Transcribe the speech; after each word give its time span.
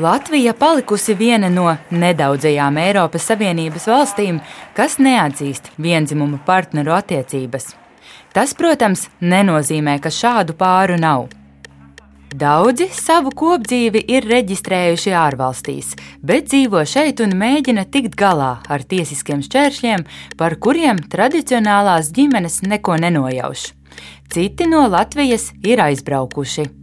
Latvija 0.00 0.54
palikusi 0.54 1.14
viena 1.14 1.50
no 1.52 1.66
nedaudzajām 1.90 2.78
Eiropas 2.80 3.26
Savienības 3.28 3.84
valstīm, 3.90 4.38
kas 4.72 4.96
neatzīst 4.96 5.68
vienzimumu 5.76 6.38
partneru 6.46 6.94
attiecības. 6.96 7.74
Tas, 8.32 8.54
protams, 8.56 9.10
nenozīmē, 9.20 9.98
ka 10.00 10.08
šādu 10.08 10.56
pāru 10.56 10.96
nav. 10.96 11.28
Daudzi 12.32 12.88
savu 12.96 13.34
kopdzīvi 13.36 14.06
ir 14.16 14.24
reģistrējuši 14.32 15.12
ārvalstīs, 15.12 15.92
bet 16.24 16.48
dzīvo 16.48 16.86
šeit 16.88 17.20
un 17.20 17.36
mēģina 17.36 17.84
tikt 17.92 18.16
galā 18.16 18.54
ar 18.64 18.88
tiesiskiem 18.88 19.44
šķēršļiem, 19.44 20.08
par 20.40 20.56
kuriem 20.56 21.04
tradicionālās 21.12 22.14
ģimenes 22.16 22.62
neko 22.64 22.96
nenojauš. 22.96 23.74
Citi 24.32 24.72
no 24.72 24.86
Latvijas 24.88 25.50
ir 25.60 25.84
aizbraukuši. 25.84 26.81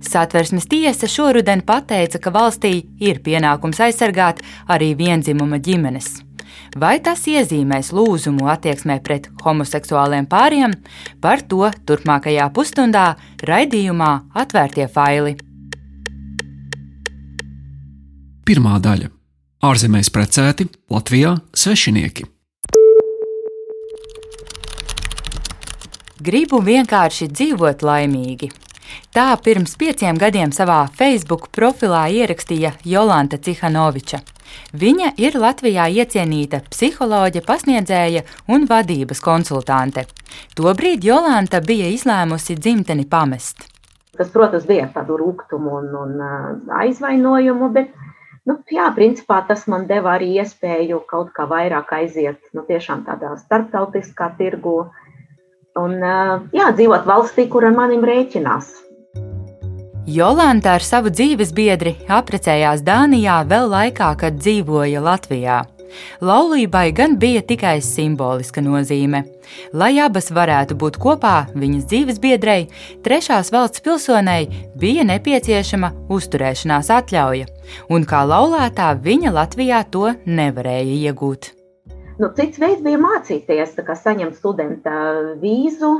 Satversmes 0.00 0.64
tiesa 0.66 1.08
šoruden 1.08 1.60
pateica, 1.66 2.18
ka 2.18 2.32
valstī 2.32 2.86
ir 3.00 3.20
pienākums 3.24 3.82
aizsargāt 3.84 4.40
arī 4.68 4.94
vienzimuma 4.96 5.60
ģimenes. 5.60 6.22
Vai 6.78 7.00
tas 7.02 7.26
iezīmēs 7.26 7.90
lūzumu 7.92 8.46
attieksmē 8.52 9.00
pret 9.04 9.28
homoseksuāliem 9.44 10.28
pāriem, 10.30 10.74
par 11.20 11.42
to 11.42 11.68
turpmākajā 11.86 12.46
pusstundā 12.54 13.14
raidījumā 13.42 14.10
Atvērtie 14.38 14.86
faili. 14.88 15.36
Pirmā 18.46 18.78
daļa- 18.82 19.10
ārzemēs 19.70 20.10
precēti, 20.10 20.68
Latvijā 20.90 21.36
svešinieki. 21.52 22.24
Gribu 26.20 26.58
vienkārši 26.60 27.30
dzīvot 27.32 27.80
laimīgi, 27.80 28.50
Tā 29.10 29.32
pirms 29.42 29.72
pieciem 29.74 30.18
gadiem 30.20 30.52
savā 30.54 30.84
Facebook 30.94 31.48
profilā 31.56 32.04
ierakstīja 32.14 32.76
Jolanta 32.86 33.40
Cihanoviča. 33.42 34.20
Viņa 34.74 35.12
ir 35.18 35.34
Latvijā 35.38 35.88
iecienīta 35.90 36.60
psiholoģe, 36.70 37.42
pasniedzēja 37.46 38.22
un 38.54 38.66
vadības 38.70 39.22
konsultante. 39.24 40.04
Tobrīd 40.58 41.06
Jolanta 41.06 41.58
bija 41.64 41.88
izlēmusi 41.90 42.54
dzimteni 42.58 43.06
pamest. 43.10 43.66
Tas, 44.18 44.30
protams, 44.30 44.66
bija 44.68 44.84
ar 44.86 44.92
tādu 44.94 45.16
rūkumu 45.18 45.74
un, 45.80 45.90
un 46.04 46.70
aizvainojumu, 46.78 47.70
bet 47.74 47.94
nu, 48.46 48.58
jā, 48.70 48.88
principā 48.94 49.40
tas 49.48 49.66
man 49.70 49.86
deva 49.90 50.16
arī 50.18 50.34
iespēju 50.42 51.02
kaut 51.10 51.32
kā 51.34 51.46
vairāk 51.50 51.94
aiziet 51.98 52.38
nu, 52.54 52.66
tādā 52.68 53.32
starptautiskā 53.40 54.30
tirgu 54.38 54.76
un 55.80 55.98
jā, 56.52 56.70
dzīvot 56.74 57.06
valstī, 57.10 57.48
kur 57.48 57.66
ar 57.66 57.74
manim 57.74 58.06
rēķinās. 58.06 58.89
Jolanta 60.10 60.72
ar 60.74 60.82
savu 60.82 61.10
dzīves 61.14 61.52
biedri 61.54 61.92
apprecējās 62.10 62.80
Dānijā 62.82 63.36
vēl 63.46 63.68
laikā, 63.70 64.08
kad 64.18 64.40
dzīvoja 64.40 64.98
Latvijā. 65.04 65.60
Laulībai 66.26 66.88
gan 66.98 67.14
bija 67.20 67.44
tikai 67.46 67.76
simboliska 67.84 68.62
nozīme. 68.64 69.20
Lai 69.70 69.92
abas 70.02 70.32
varētu 70.34 70.74
būt 70.82 70.98
kopā, 70.98 71.36
viņas 71.54 71.86
dzīves 71.92 72.18
biedrei, 72.24 72.66
trešās 73.06 73.52
valsts 73.54 73.84
pilsonei 73.86 74.48
bija 74.82 75.06
nepieciešama 75.06 75.92
uzturēšanās 76.10 76.90
atļauja, 76.96 77.46
un 77.94 78.02
kā 78.02 78.24
laulātā 78.26 78.90
viņa 79.06 79.34
Latvijā 79.38 79.84
to 79.94 80.10
nevarēja 80.26 81.00
iegūt. 81.06 81.52
Nu, 82.18 82.34
cits 82.34 82.58
veids 82.58 82.82
bija 82.82 82.98
mācīties, 82.98 83.78
kā 83.78 83.94
saņemt 83.94 84.42
studenta 84.42 85.00
vīzu, 85.38 85.96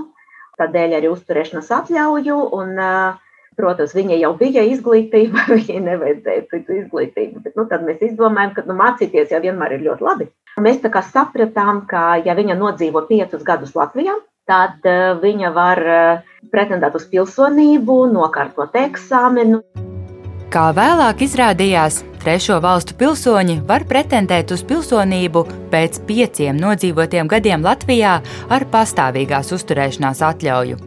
tādēļ 0.59 0.99
arī 0.99 1.15
uzturēšanās 1.15 1.75
atļauju. 1.79 2.45
Un, 2.59 2.75
uh, 2.75 3.27
Protams, 3.61 3.93
viņai 3.97 4.21
jau 4.23 4.33
bija 4.41 4.65
izglītība, 4.65 5.45
viņai 5.59 5.83
nevajadzēja 5.91 6.47
citu 6.53 6.79
izglītību. 6.79 7.45
Bet, 7.45 7.57
nu, 7.59 7.67
tad 7.69 7.85
mēs 7.85 8.01
izdomājām, 8.11 8.55
ka 8.57 8.65
nu, 8.69 8.77
mācīties 8.79 9.35
jau 9.35 9.43
vienmēr 9.45 9.77
ir 9.77 9.87
ļoti 9.91 10.07
labi. 10.07 10.31
Mēs 10.61 10.81
sapratām, 11.13 11.85
ka, 11.91 12.23
ja 12.25 12.35
viņa 12.37 12.57
nodzīvo 12.59 13.05
piecus 13.09 13.45
gadus 13.47 13.77
Latvijā, 13.77 14.17
tad 14.51 14.89
uh, 14.89 15.21
viņa 15.21 15.53
var 15.55 15.85
uh, 15.85 16.35
pretendēt 16.51 16.97
uz 16.99 17.07
pilsonību, 17.13 18.03
nokārtot 18.17 18.75
eksāmenu. 18.81 19.63
Kā 20.51 20.73
vēlāk 20.75 21.21
izrādījās, 21.23 22.01
trešo 22.25 22.57
valstu 22.59 22.97
pilsoņi 22.99 23.61
var 23.69 23.85
pretendēt 23.87 24.51
uz 24.51 24.65
pilsonību 24.67 25.45
pēc 25.71 26.01
pieciem 26.09 26.59
nodzīvotiem 26.59 27.31
gadiem 27.31 27.63
Latvijā 27.63 28.17
ar 28.57 28.67
pastāvīgās 28.73 29.53
uzturēšanās 29.55 30.25
atļauju. 30.27 30.81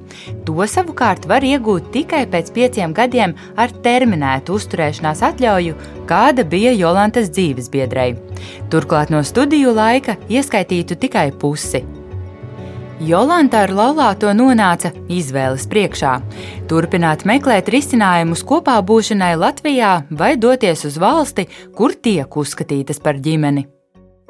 To 0.44 0.68
savukārt 0.68 1.30
var 1.32 1.48
iegūt 1.48 1.94
tikai 1.96 2.26
pēc 2.36 2.52
pieciem 2.60 2.92
gadiem 2.92 3.38
ar 3.56 3.72
terminētu 3.88 4.60
uzturēšanās 4.60 5.24
atļauju, 5.32 5.80
kāda 6.12 6.44
bija 6.44 6.76
Jolantas 6.76 7.32
dzīves 7.32 7.72
biedrei. 7.72 8.18
Turklāt 8.68 9.16
no 9.16 9.24
studiju 9.24 9.72
laika 9.80 10.20
ieskaitītu 10.28 11.00
tikai 11.08 11.30
pusi 11.40 11.86
Jolanta 13.04 13.66
ar 13.66 13.72
laulāto 13.76 14.30
nonāca 14.32 14.94
izvēles 15.12 15.66
priekšā- 15.68 16.12
turpināt 16.72 17.26
meklēt 17.28 17.68
risinājumus 17.74 18.44
kopā 18.48 18.78
būšanai 18.80 19.34
Latvijā 19.42 19.90
vai 20.22 20.38
doties 20.38 20.86
uz 20.88 20.96
valsti, 21.04 21.44
kur 21.76 21.92
tiek 21.92 22.38
uzskatītas 22.44 23.04
par 23.04 23.20
ģimeni. 23.26 23.66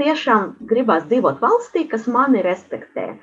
Tiešām 0.01 0.55
gribās 0.65 1.03
dzīvot 1.05 1.37
valstī, 1.43 1.87
kas 1.91 2.07
mani 2.07 2.41
respektē, 2.41 3.19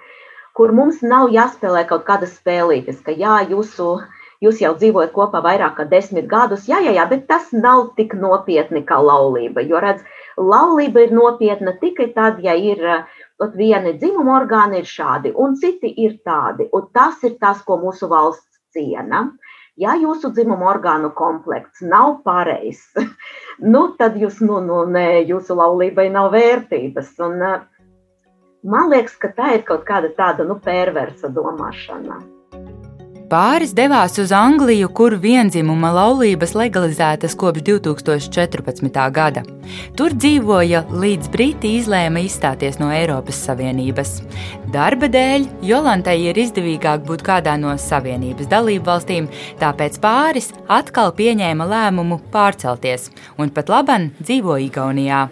kur 0.55 0.71
mums 0.71 1.03
nav 1.03 1.31
jāspēlē 1.35 1.83
kaut 1.89 2.05
kādas 2.07 2.39
spēlītes, 2.39 3.03
ka 3.03 3.11
jā, 3.11 3.41
jūsu, 3.51 3.89
jūs 4.41 4.61
jau 4.63 4.75
dzīvojat 4.77 5.13
kopā 5.13 5.43
vairāk 5.43 5.75
kā 5.81 5.89
desmit 5.91 6.29
gadus, 6.29 6.69
jā, 6.69 6.79
jā, 6.79 6.95
jā, 6.95 7.09
bet 7.11 7.27
tas 7.27 7.51
nav 7.51 7.97
tik 7.97 8.15
nopietni 8.15 8.85
kā 8.87 9.03
laulība. 9.03 9.67
Jo 9.67 9.83
redz, 9.83 10.07
laulība 10.39 11.09
ir 11.09 11.11
nopietna 11.11 11.75
tikai 11.81 12.13
tad, 12.15 12.39
ja 12.39 12.55
ir 12.55 12.79
uh, 12.87 13.03
Ot 13.41 13.55
vieni 13.57 13.95
dzimuma 13.97 14.35
orgāni 14.41 14.83
ir 14.83 14.89
šādi, 14.89 15.33
un 15.33 15.55
citi 15.57 15.91
ir 16.05 16.19
tādi. 16.27 16.67
Un 16.77 16.91
tas 16.93 17.23
ir 17.25 17.39
tas, 17.41 17.63
ko 17.65 17.79
mūsu 17.81 18.09
valsts 18.11 18.61
ciena. 18.77 19.25
Ja 19.81 19.95
jūsu 19.97 20.33
dzimuma 20.37 20.69
orgānu 20.75 21.13
komplekts 21.17 21.81
nav 21.81 22.19
pareizs, 22.27 22.91
nu, 23.73 23.87
tad 24.01 24.19
jūs, 24.21 24.43
nu, 24.45 24.59
nu, 24.65 24.83
nē, 24.97 25.23
jūsu 25.31 25.57
laulībai 25.57 26.11
nav 26.13 26.35
vērtības. 26.35 27.15
Un, 27.25 27.47
man 28.75 28.93
liekas, 28.93 29.17
ka 29.17 29.33
tā 29.39 29.55
ir 29.57 29.65
kaut 29.69 29.87
kāda 29.89 30.13
tāda 30.19 30.45
nu, 30.45 30.59
perversa 30.61 31.33
domāšana. 31.33 32.21
Pāris 33.31 33.71
devās 33.79 34.17
uz 34.19 34.33
Angliju, 34.35 34.89
kur 34.91 35.15
vienzimuma 35.23 35.93
laulības 35.95 36.51
legalizētas 36.59 37.37
kopš 37.39 37.63
2014. 37.69 38.97
gada. 39.15 39.45
Tur 39.95 40.17
dzīvoja 40.17 40.81
līdz 40.91 41.29
Briti 41.31 41.77
izlēma 41.79 42.25
izstāties 42.27 42.81
no 42.81 42.89
Eiropas 42.91 43.39
Savienības. 43.47 44.17
Darba 44.75 45.07
dēļ 45.15 45.47
Jolantai 45.63 46.17
ir 46.25 46.41
izdevīgāk 46.43 47.05
būt 47.07 47.23
kādā 47.29 47.55
no 47.55 47.77
Savienības 47.79 48.51
dalību 48.51 48.89
valstīm, 48.89 49.29
tāpēc 49.63 50.01
pāris 50.03 50.51
atkal 50.67 51.15
pieņēma 51.15 51.69
lēmumu 51.71 52.19
pārcelties 52.35 53.13
un 53.39 53.55
pat 53.55 53.71
laban 53.71 54.09
dzīvo 54.25 54.59
Igaunijā. 54.67 55.29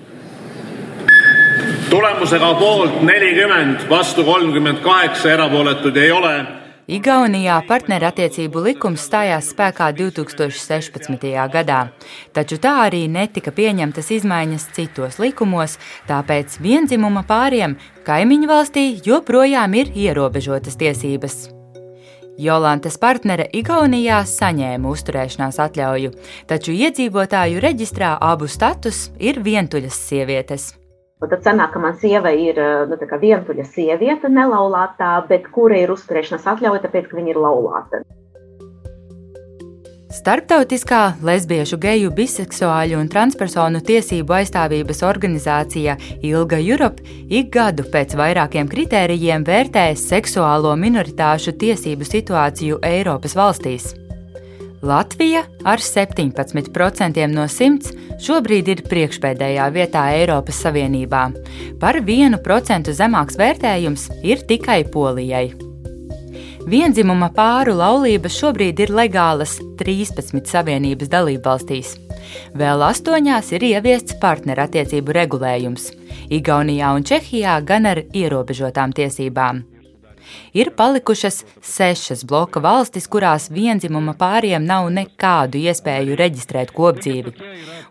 Tulemusega 1.90 2.54
poolt 2.62 3.02
40, 3.02 3.88
vastu 3.90 4.22
38, 4.22 5.26
erapooletuid 5.34 5.98
ei 5.98 6.14
ole 6.14 6.36
Igaunijā 6.88 7.58
partnerattiecību 7.68 8.62
likums 8.64 9.02
stājās 9.04 9.50
spēkā 9.52 9.90
2016. 9.92 11.26
gadā, 11.52 11.80
taču 12.32 12.56
tā 12.56 12.72
arī 12.86 13.02
netika 13.12 13.52
pieņemtas 13.52 14.08
izmaiņas 14.16 14.64
citos 14.72 15.18
likumos, 15.20 15.76
tāpēc 16.08 16.56
vienzimuma 16.64 17.26
pāriem 17.28 17.76
kaimiņu 18.08 18.48
valstī 18.48 18.86
joprojām 19.04 19.76
ir 19.76 19.92
ierobežotas 19.92 20.80
tiesības. 20.80 21.36
Jolantas 22.40 22.96
partnere 22.96 23.50
Igaunijā 23.52 24.22
saņēma 24.24 24.88
uzturēšanās 24.88 25.60
atļauju, 25.68 26.16
taču 26.48 26.72
iedzīvotāju 26.72 27.60
reģistrā 27.68 28.16
abu 28.16 28.48
status 28.48 29.10
ir 29.20 29.44
vientuļas 29.44 30.04
sievietes. 30.08 30.70
Un 31.18 31.30
tad 31.32 31.42
sanāk, 31.42 31.72
ka 31.74 31.80
man 31.82 31.96
sieva 31.98 32.30
ir 32.30 32.60
nu, 32.90 32.98
vientuļa 32.98 33.66
sieviete, 33.66 34.30
nelaulātā, 34.30 35.16
bet 35.30 35.50
kura 35.50 35.80
ir 35.82 35.90
uzturēšanās 35.90 36.46
atļauja, 36.54 36.84
tāpēc, 36.86 37.10
ka 37.10 37.18
viņa 37.18 37.34
ir 37.34 37.42
laulāta. 37.42 38.02
Starptautiskā 40.18 41.18
lesbiešu, 41.20 41.76
geju, 41.82 42.10
biseksuāļu 42.16 42.96
un 42.96 43.10
transpersonu 43.12 43.82
tiesību 43.84 44.38
aizstāvības 44.38 45.04
organizācija 45.04 45.98
Ilga 46.24 46.58
Europe 46.62 47.04
ik 47.28 47.52
gadu 47.52 47.84
pēc 47.92 48.16
vairākiem 48.16 48.70
kritērijiem 48.72 49.44
vērtē 49.44 49.90
seksuālo 50.00 50.72
minoritāšu 50.80 51.58
tiesību 51.60 52.08
situāciju 52.08 52.80
Eiropas 52.88 53.36
valstīs. 53.36 53.92
Latvija 54.82 55.42
ar 55.64 55.80
17% 55.82 57.26
no 57.32 57.46
100 57.50 57.94
šobrīd 58.22 58.68
ir 58.70 58.82
priekšpēdējā 58.86 59.64
vietā 59.74 60.04
Eiropas 60.14 60.60
Savienībā. 60.62 61.22
Par 61.82 61.98
1% 61.98 62.92
zemāks 62.94 63.38
vērtējums 63.40 64.08
ir 64.22 64.44
tikai 64.46 64.84
Polijai. 64.92 65.48
Vienzimuma 66.68 67.30
pāru 67.34 67.72
laulības 67.78 68.36
šobrīd 68.38 68.84
ir 68.84 68.92
legālas 68.94 69.56
13 69.80 70.46
Savienības 70.46 71.10
dalībvalstīs. 71.10 71.96
Vēl 72.54 72.84
astoņās 72.84 73.50
ir 73.56 73.64
ieviests 73.70 74.18
partnerattiecību 74.20 75.16
regulējums- 75.16 75.90
Igaunijā 76.38 76.92
un 76.94 77.02
Čehijā 77.08 77.56
gan 77.64 77.86
ar 77.86 78.02
ierobežotām 78.12 78.92
tiesībām. 78.92 79.64
Ir 80.56 80.70
palikušas 80.76 81.42
sešas 81.64 82.24
bloka 82.28 82.60
valstis, 82.64 83.08
kurās 83.10 83.48
vienzimuma 83.52 84.14
pāriem 84.18 84.64
nav 84.64 84.88
nekādu 84.94 85.60
iespēju 85.60 86.16
reģistrēt 86.18 86.72
kopdzīvi. 86.76 87.34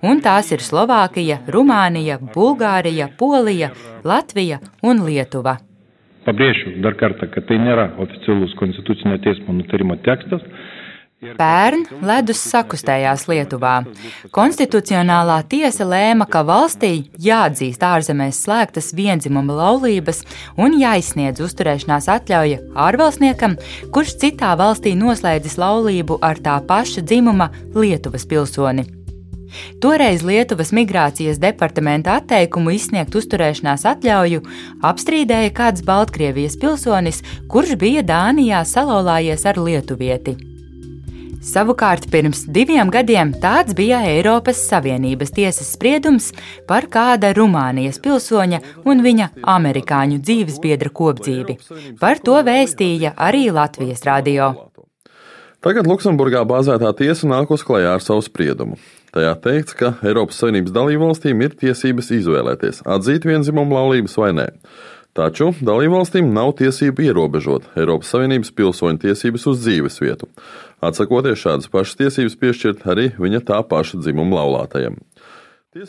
Un 0.08 0.22
tās 0.22 0.52
ir 0.54 0.62
Slovākija, 0.62 1.42
Rumānija, 1.54 2.20
Bulgārija, 2.34 3.10
Polija, 3.18 3.72
Latvija 4.04 4.60
un 4.84 5.06
Lietuva. 5.08 5.58
Pabrėšiu 6.28 6.82
dar 6.84 6.98
kartą, 7.00 7.30
kad 7.32 7.46
tai 7.48 7.56
nėra 7.64 7.92
oficialus 8.04 8.52
konstitucinio 8.60 9.16
teismo 9.24 9.56
nutarimo 9.56 9.96
tekstas. 10.04 10.44
Pērn 11.18 11.88
ledus 12.06 12.44
sakustējās 12.46 13.24
Lietuvā. 13.26 13.80
Konstitucionālā 14.36 15.40
tiesa 15.50 15.86
lēma, 15.90 16.28
ka 16.30 16.44
valstī 16.46 17.08
jāatzīst 17.18 17.82
ārzemēs 17.82 18.44
slēgtas 18.46 18.92
vienzimuma 18.94 19.56
laulības 19.58 20.22
un 20.62 20.76
jāizsniedz 20.78 21.42
uzturēšanās 21.42 22.06
atļauja 22.14 22.60
ārvalstniekam, 22.86 23.56
kurš 23.96 24.14
citā 24.22 24.52
valstī 24.60 24.94
noslēdzis 24.94 25.58
laulību 25.58 26.20
ar 26.22 26.38
tā 26.38 26.60
paša 26.68 27.02
dzimuma 27.02 27.50
Lietuvas 27.74 28.28
pilsoni. 28.30 28.86
Toreiz 29.82 30.22
Lietuvas 30.28 30.70
migrācijas 30.76 31.40
departamenta 31.42 32.20
atteikumu 32.20 32.76
izsniegt 32.76 33.18
uzturēšanās 33.18 33.88
atļauju 33.90 34.44
apstrīdēja 34.86 35.56
kāds 35.58 35.82
Baltkrievijas 35.88 36.60
pilsonis, 36.62 37.24
kurš 37.50 37.74
bija 37.82 38.06
Dānijā 38.06 38.62
salauzājies 38.70 39.48
ar 39.50 39.62
lietuvieti. 39.66 40.57
Savukārt 41.48 42.10
pirms 42.12 42.42
diviem 42.52 42.90
gadiem 42.92 43.30
tāds 43.40 43.72
bija 43.78 44.02
Eiropas 44.10 44.60
Savienības 44.68 45.32
tiesas 45.38 45.70
spriedums 45.78 46.34
par 46.68 46.90
kāda 46.92 47.30
Rumānijas 47.38 48.02
pilsoņa 48.04 48.60
un 48.84 49.04
viņa 49.06 49.30
amerikāņu 49.56 50.20
dzīvesbiedra 50.28 50.92
kopdzīvi. 51.00 51.56
Par 52.02 52.20
to 52.20 52.36
vēstīja 52.44 53.14
arī 53.30 53.46
Latvijas 53.56 54.04
radio. 54.04 54.52
Tagad 55.64 55.88
Luksemburgā 55.88 56.44
bāzētā 56.48 56.92
tiesa 57.00 57.32
nāk 57.32 57.50
uz 57.56 57.64
klajā 57.66 57.96
ar 57.96 58.04
savu 58.04 58.28
spriedumu. 58.28 58.76
Tajā 59.16 59.32
teikts, 59.42 59.74
ka 59.80 59.96
Eiropas 60.04 60.44
Savienības 60.44 60.76
dalībvalstīm 60.76 61.48
ir 61.48 61.56
tiesības 61.64 62.12
izvēlēties, 62.20 62.84
atzīt 62.84 63.24
vienzimumu 63.26 63.80
laulības 63.80 64.20
vai 64.20 64.34
nē. 64.36 64.52
Taču 65.18 65.50
dalībvalstīm 65.66 66.28
nav 66.30 66.52
tiesību 66.60 67.08
ierobežot 67.08 67.72
Eiropas 67.80 68.12
Savienības 68.14 68.52
pilsoņu 68.54 69.02
tiesības 69.02 69.48
uz 69.50 69.64
dzīves 69.64 69.98
vietu, 70.04 70.30
atsakoties 70.86 71.42
šādas 71.42 71.72
pašas 71.74 71.98
tiesības 72.04 72.36
piešķirt 72.38 72.86
arī 72.94 73.08
viņa 73.18 73.42
tā 73.48 73.64
paša 73.66 74.04
dzimuma 74.04 74.38
laulātajiem. 74.44 75.00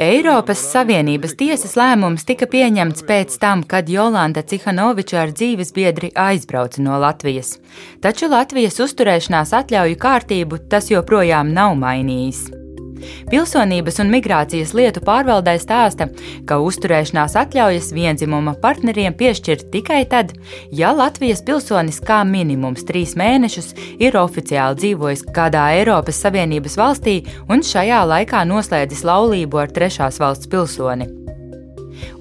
Eiropas 0.01 0.63
Savienības 0.73 1.37
tiesas 1.39 1.77
lēmums 1.79 2.25
tika 2.29 2.49
pieņemts 2.51 3.05
pēc 3.09 3.37
tam, 3.41 3.63
kad 3.69 3.89
Jolanta 3.89 4.43
Cihanoviča 4.49 5.21
ar 5.23 5.33
dzīves 5.37 5.73
biedri 5.77 6.11
aizbrauca 6.17 6.83
no 6.85 6.97
Latvijas. 7.01 7.57
Taču 8.05 8.29
Latvijas 8.33 8.81
uzturēšanās 8.85 9.53
atļauju 9.61 10.01
kārtību 10.01 10.65
tas 10.73 10.89
joprojām 10.93 11.53
nav 11.57 11.77
mainījis. 11.81 12.49
Pilsonības 13.31 14.01
un 14.03 14.13
migrācijas 14.13 14.75
lietu 14.77 15.03
pārvaldē 15.05 15.57
stāsta, 15.61 16.09
ka 16.49 16.59
uzturēšanās 16.65 17.37
atļaujas 17.43 17.93
vienzimuma 17.97 18.57
partneriem 18.63 19.17
piešķirt 19.19 19.69
tikai 19.75 20.03
tad, 20.11 20.35
ja 20.73 20.95
Latvijas 20.97 21.45
pilsonis 21.47 22.01
kā 22.05 22.23
minimums 22.29 22.87
trīs 22.89 23.15
mēnešus 23.19 23.75
ir 23.99 24.19
oficiāli 24.21 24.83
dzīvojis 24.83 25.27
kādā 25.37 25.69
Eiropas 25.79 26.23
Savienības 26.25 26.79
valstī 26.81 27.21
un 27.49 27.65
šajā 27.67 28.05
laikā 28.15 28.45
noslēdzis 28.49 29.07
laulību 29.09 29.65
ar 29.65 29.75
trešās 29.75 30.21
valsts 30.23 30.51
pilsoni. 30.51 31.28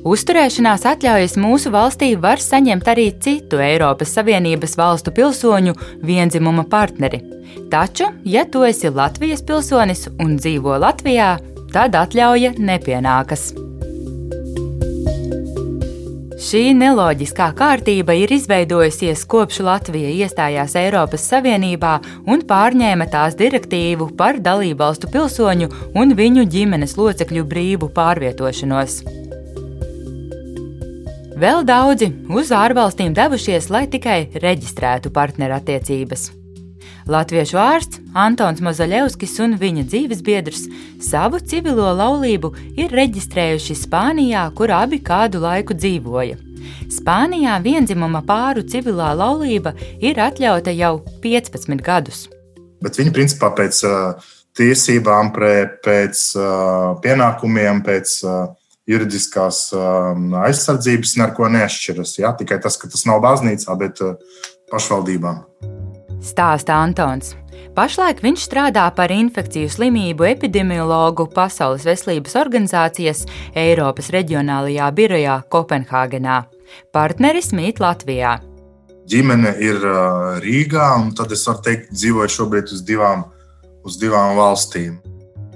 Uzturēšanās 0.07 0.85
atļaujas 0.87 1.35
mūsu 1.41 1.71
valstī 1.73 2.13
var 2.21 2.41
saņemt 2.43 2.87
arī 2.87 3.09
citu 3.23 3.59
Eiropas 3.63 4.15
Savienības 4.17 4.77
valstu 4.79 5.13
pilsoņu 5.15 5.75
vienzimuma 6.07 6.65
partneri. 6.69 7.21
Taču, 7.71 8.11
ja 8.23 8.45
tu 8.45 8.63
esi 8.67 8.89
Latvijas 8.93 9.43
pilsonis 9.43 10.07
un 10.19 10.35
dzīvo 10.39 10.77
Latvijā, 10.83 11.37
tad 11.73 11.95
atļauja 11.99 12.55
nepienākas. 12.57 13.51
Šī 16.47 16.69
neloģiskā 16.77 17.47
kārtība 17.57 18.13
ir 18.15 18.31
izveidojusies 18.31 19.25
kopš 19.27 19.57
Latvija 19.67 20.13
iestājās 20.21 20.77
Eiropas 20.79 21.25
Savienībā 21.27 21.97
un 22.29 22.45
pārņēma 22.47 23.09
tās 23.11 23.35
direktīvu 23.35 24.13
par 24.15 24.39
dalībvalstu 24.45 25.11
pilsoņu 25.11 25.71
un 25.97 26.15
viņu 26.15 26.47
ģimenes 26.53 26.95
locekļu 27.01 27.43
brīvu 27.51 27.91
pārvietošanos. 27.97 29.01
Vēl 31.37 31.61
daudzi 31.69 32.07
uz 32.33 32.49
ārvalstīm 32.49 33.11
devušies, 33.13 33.67
lai 33.69 33.83
tikai 33.93 34.39
reģistrētu 34.41 35.11
partnerattiecības. 35.13 36.23
Latviešu 37.13 37.59
ārsts 37.61 38.01
Antons 38.17 38.63
Mozaļevskis 38.65 39.35
un 39.45 39.53
viņa 39.61 39.83
dzīves 39.85 40.23
biedrs 40.25 40.63
savu 41.05 41.37
civilo 41.37 41.91
laulību 41.93 42.51
ir 42.81 42.97
reģistrējuši 42.97 43.77
Spānijā, 43.83 44.47
kur 44.57 44.73
abi 44.73 44.97
kādu 44.97 45.43
laiku 45.45 45.77
dzīvoja. 45.77 46.39
Spānijā 46.97 47.61
vienzimuma 47.61 48.25
pāru 48.25 48.65
civilā 48.65 49.13
laulība 49.21 49.75
ir 50.01 50.17
atļauta 50.17 50.73
jau 50.73 50.95
15 51.21 51.85
gadus. 51.85 52.25
Bet 52.81 52.97
viņi 52.97 53.13
principā 53.13 53.53
pēc 53.53 53.85
uh, 53.85 54.29
tiesībām, 54.57 55.35
pēc 55.37 56.29
uh, 56.33 56.95
pienākumiem, 57.05 57.85
pēc 57.85 58.21
uh, 58.25 58.47
juridiskās 58.87 59.67
um, 59.75 60.31
aizsardzības 60.41 61.17
neko 61.21 61.49
neatšķiras. 61.57 62.15
Ja? 62.21 62.33
Tikai 62.37 62.59
tas, 62.63 62.79
ka 62.79 62.89
tas 62.91 63.03
nav 63.09 63.21
baznīcā, 63.25 63.75
bet 63.79 64.01
uh, 64.05 64.15
pašvaldībām. 64.71 65.43
Stāsta 66.23 66.79
Antons. 66.81 67.35
Pašlaik 67.77 68.23
viņš 68.25 68.41
strādā 68.47 68.87
par 68.97 69.11
infekciju 69.13 69.69
slimību 69.69 70.25
epidemiologu 70.31 71.27
Pasaules 71.29 71.85
veselības 71.85 72.33
organizācijas 72.39 73.25
Eiropas 73.53 74.09
reģionālajā 74.15 74.87
birojā 74.97 75.35
Kopenhāgenā. 75.53 76.39
Partneris 76.95 77.51
mīt 77.53 77.81
Latvijā. 77.83 78.39
Ģimene 79.07 79.53
ir 79.63 79.77
uh, 79.85 80.39
Rīgā, 80.43 80.87
un 80.99 81.13
tad 81.15 81.31
es 81.31 81.45
varu 81.47 81.61
teikt, 81.69 81.93
dzīvoju 81.93 82.33
šobrīd 82.33 82.73
uz 82.75 82.81
divām, 82.87 83.27
uz 83.87 83.99
divām 84.01 84.35
valstīm. 84.39 84.97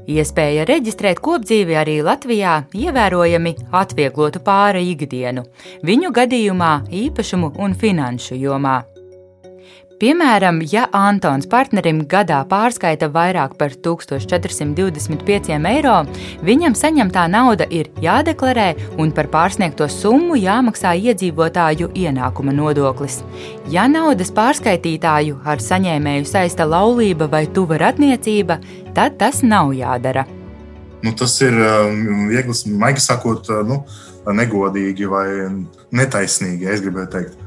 Iespēja 0.09 0.65
reģistrēt 0.65 1.19
kopdzīvi 1.21 1.77
arī 1.77 1.99
Latvijā 2.05 2.55
ievērojami 2.73 3.55
atvieglotu 3.81 4.41
pāri 4.45 4.87
ikdienu, 4.93 5.45
viņu 5.85 6.13
gadījumā 6.15 6.71
īpašumu 7.03 7.53
un 7.61 7.77
finanšu 7.77 8.39
jomā. 8.41 8.90
Piemēram, 10.01 10.63
ja 10.65 10.87
Antons 10.97 11.45
partnerim 11.45 11.99
gadā 12.09 12.39
pārskaita 12.49 13.05
vairāk 13.13 13.51
par 13.59 13.75
1425 13.85 15.51
eiro, 15.69 15.97
viņam 16.41 16.73
saņemtā 16.79 17.27
nauda 17.29 17.67
ir 17.69 17.91
jādeklarē 18.01 18.71
un 18.97 19.11
par 19.13 19.29
pārsniegto 19.29 19.85
summu 19.93 20.39
jāmaksā 20.41 20.95
iedzīvotāju 20.97 21.91
ienākuma 21.93 22.49
nodoklis. 22.49 23.19
Ja 23.69 23.85
naudas 23.85 24.33
pārskaitītāju 24.33 25.37
ar 25.45 25.61
saņēmēju 25.61 26.25
saista 26.31 26.65
laulība 26.65 27.29
vai 27.29 27.43
tuva 27.45 27.77
radniecība, 27.83 28.57
tad 28.97 29.21
tas 29.21 29.43
nav 29.45 29.69
jādara. 29.77 30.25
Nu, 31.05 31.13
tas 31.13 31.37
ir 31.45 31.53
um, 31.53 32.25
viegli, 32.33 32.57
maigi 32.73 33.05
sakot, 33.05 33.53
uh, 33.53 33.61
nu, 33.69 33.83
negodīgi 34.33 35.13
vai 35.13 35.27
netaisnīgi, 35.93 36.73
es 36.73 36.81
gribētu 36.81 37.19
teikt. 37.19 37.40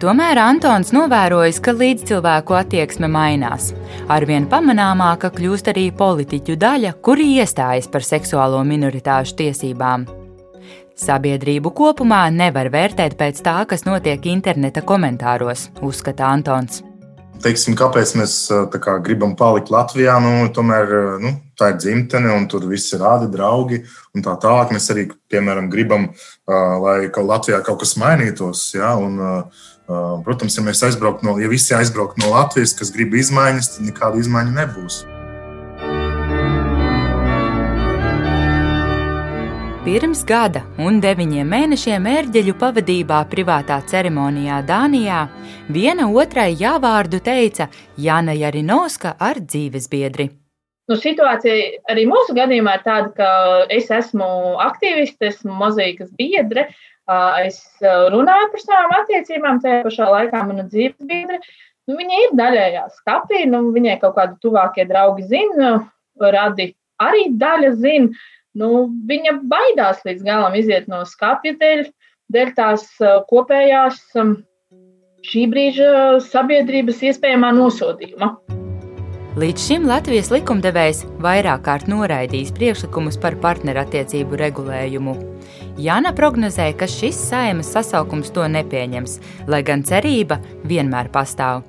Tomēr 0.00 0.38
Antons 0.40 0.94
novērojis, 0.96 1.58
ka 1.60 1.74
līdzcilvēku 1.76 2.54
attieksme 2.56 3.08
mainās. 3.12 3.66
Arvien 4.08 4.46
pamanāmāka 4.48 5.28
kļūst 5.34 5.66
arī 5.74 5.90
politiķu 5.92 6.54
daļa, 6.56 6.94
kuri 7.04 7.26
iestājas 7.34 7.90
par 7.92 8.06
seksuālo 8.08 8.62
minoritāšu 8.64 9.36
tiesībām. 9.42 10.06
Sabiedrību 10.96 11.74
kopumā 11.76 12.22
nevar 12.32 12.70
vērtēt 12.72 13.18
pēc 13.20 13.42
tā, 13.44 13.58
kas 13.68 13.84
notiek 13.84 14.24
interneta 14.32 14.80
komentāros, 14.80 15.66
uzskata 15.84 16.32
Antons. 16.32 16.80
Teiksim, 17.44 17.76
kāpēc 17.76 18.14
mēs 18.16 18.36
kā, 18.72 18.94
gribam 19.04 19.34
palikt 19.36 19.68
Latvijā? 19.72 20.16
Nu, 20.20 20.48
tomēr 20.56 20.94
nu, 21.20 21.34
tā 21.60 21.74
ir 21.74 21.80
dzimtene, 21.80 22.32
un 22.36 22.48
tur 22.48 22.64
viss 22.68 22.96
ir 22.96 23.04
rādi, 23.04 23.28
draugi 23.32 23.82
tā 24.16 24.32
tālāk. 24.40 24.72
Mēs 24.76 24.88
arī, 24.92 25.06
piemēram, 25.32 25.68
gribam, 25.72 26.08
lai 26.48 26.98
Latvijā 27.08 27.60
kaut 27.64 27.80
kas 27.84 27.98
mainītos. 28.00 28.64
Ja, 28.76 28.92
un, 29.00 29.20
uh, 29.20 29.68
Protams, 30.24 30.54
ja 30.54 30.62
mēs 30.62 30.84
aizbrauktu 30.86 31.26
no, 31.26 31.38
ja 31.42 31.48
visi 31.50 31.74
aizbrauktu 31.74 32.22
no 32.22 32.30
Latvijas, 32.36 32.76
kas 32.78 32.92
grib 32.94 33.16
izmaiņas, 33.18 33.74
tad 33.76 33.88
nekāda 33.88 34.20
izmaiņa 34.22 34.52
nebūs. 34.60 35.00
Pirms 39.80 40.20
gada 40.28 40.60
un 40.78 41.00
deviņiem 41.02 41.48
mēnešiem 41.50 42.04
ērģeļu 42.06 42.54
pavadībā 42.60 43.22
privātā 43.32 43.80
ceremonijā 43.90 44.60
Dānijā 44.68 45.24
viena 45.72 46.06
otrai 46.12 46.52
jāvārdu 46.60 47.18
teica 47.24 47.66
Jana 47.98 48.36
Jarinovska 48.36 49.16
ar 49.18 49.40
dzīvesbiedri. 49.42 50.28
Nu, 50.90 50.98
situācija 51.00 51.80
arī 51.90 52.04
mūsu 52.10 52.34
gadījumā 52.36 52.76
ir 52.78 52.84
tāda, 52.86 53.10
ka 53.16 53.30
es 53.72 53.90
esmu 53.94 54.28
aktīviste, 54.62 55.32
esmu 55.32 55.56
mozaīkas 55.58 56.12
biedre. 56.18 56.68
Es 57.42 57.62
runāju 57.82 58.50
par 58.52 58.62
savām 58.62 58.92
attiecībām, 59.00 59.62
tajā 59.62 59.82
pašā 59.86 60.10
laikā 60.14 60.42
mana 60.46 60.66
dzīves 60.68 61.06
biedre. 61.08 61.40
Nu, 61.88 61.96
viņa 61.98 62.18
ir 62.24 62.34
daļējā 62.38 62.84
skapī, 63.00 63.46
nu, 63.50 63.64
viņai 63.74 63.96
kaut 64.02 64.14
kādi 64.18 64.36
tuvākie 64.44 64.84
draugi 64.86 65.24
zina, 65.30 65.72
radi 66.20 66.68
arī 67.02 67.24
daļa 67.40 67.72
zina. 67.80 68.28
Nu, 68.54 68.86
viņa 69.10 69.40
baidās 69.50 70.04
līdz 70.06 70.22
galam 70.26 70.54
iziet 70.58 70.86
no 70.90 71.02
skāpja 71.06 71.56
dēļ, 71.58 71.84
dēļ 72.34 72.54
tās 72.56 72.86
kopējās 73.30 74.00
šī 75.26 75.44
brīža 75.50 75.90
sabiedrības 76.30 77.02
iespējamā 77.10 77.52
nosodījuma. 77.58 78.34
Līdz 79.38 79.62
šim 79.62 79.84
Latvijas 79.86 80.32
likumdevējs 80.34 81.04
vairāk 81.22 81.62
kārt 81.68 81.86
noraidījis 81.90 82.50
priekšlikumus 82.56 83.14
par 83.22 83.36
partnerattiecību 83.38 84.40
regulējumu. 84.40 85.14
Jāna 85.78 86.10
prognozēja, 86.16 86.74
ka 86.80 86.86
šis 86.90 87.18
saimas 87.28 87.68
sasaukums 87.70 88.32
to 88.34 88.42
nepieņems, 88.50 89.18
lai 89.50 89.60
gan 89.62 89.84
cerība 89.86 90.40
vienmēr 90.66 91.10
pastāv. 91.14 91.62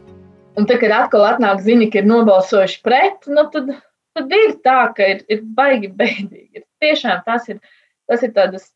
Un 0.58 0.66
tad, 0.66 0.82
kad 0.82 0.94
atkal 0.96 1.26
atnāk 1.28 1.62
ziņa, 1.64 1.88
ka 1.94 2.02
ir 2.02 2.10
nobalsojuši 2.10 2.82
pret, 2.84 3.30
nu 3.30 3.46
tad, 3.54 3.70
tad 4.18 4.34
ir 4.36 4.58
tā, 4.66 4.80
ka 4.98 5.08
ir, 5.14 5.22
ir 5.32 5.46
baigi 5.46 5.92
bēdīgi 5.94 6.66
tiešām 6.82 7.22
tas 7.28 7.48
ir, 7.54 7.62
tas 8.10 8.26
ir 8.26 8.34
tādas 8.36 8.72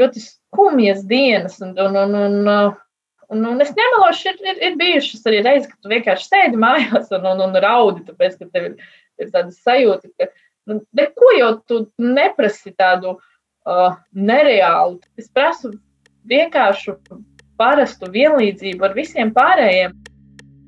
ļoti 0.00 0.24
skumjas 0.24 1.04
dienas. 1.06 1.60
Un, 1.60 1.76
un, 1.76 2.00
un, 2.00 2.18
un, 2.24 2.50
un, 3.28 3.46
un 3.52 3.64
es 3.64 3.76
nemelošu, 3.76 4.32
ir, 4.32 4.44
ir, 4.48 4.62
ir 4.70 4.78
bijušas 4.80 5.28
arī 5.28 5.42
reizes, 5.44 5.68
kad 5.70 5.84
tu 5.84 5.92
vienkārši 5.92 6.30
sēdi 6.32 6.60
mājās 6.60 7.12
un, 7.18 7.28
un, 7.34 7.44
un 7.50 7.58
raudi, 7.62 8.06
tāpēc, 8.08 8.40
ka 8.40 8.48
tev 8.48 8.72
ir, 8.72 8.94
ir 9.20 9.34
tāda 9.34 9.52
sajūta, 9.60 10.14
ka 10.16 10.32
nu, 10.70 10.80
neko 10.96 11.34
jau 11.36 11.56
tu 11.68 11.84
neprasi 12.00 12.72
tādu 12.72 13.18
uh, 13.18 13.26
nereālu. 14.14 15.00
Es 15.18 15.28
prasu 15.28 15.72
vienkāršu 16.28 16.96
parastu 17.60 18.10
vienlīdzību 18.10 18.84
ar 18.84 18.94
visiem 18.96 19.32
pārējiem. 19.36 19.96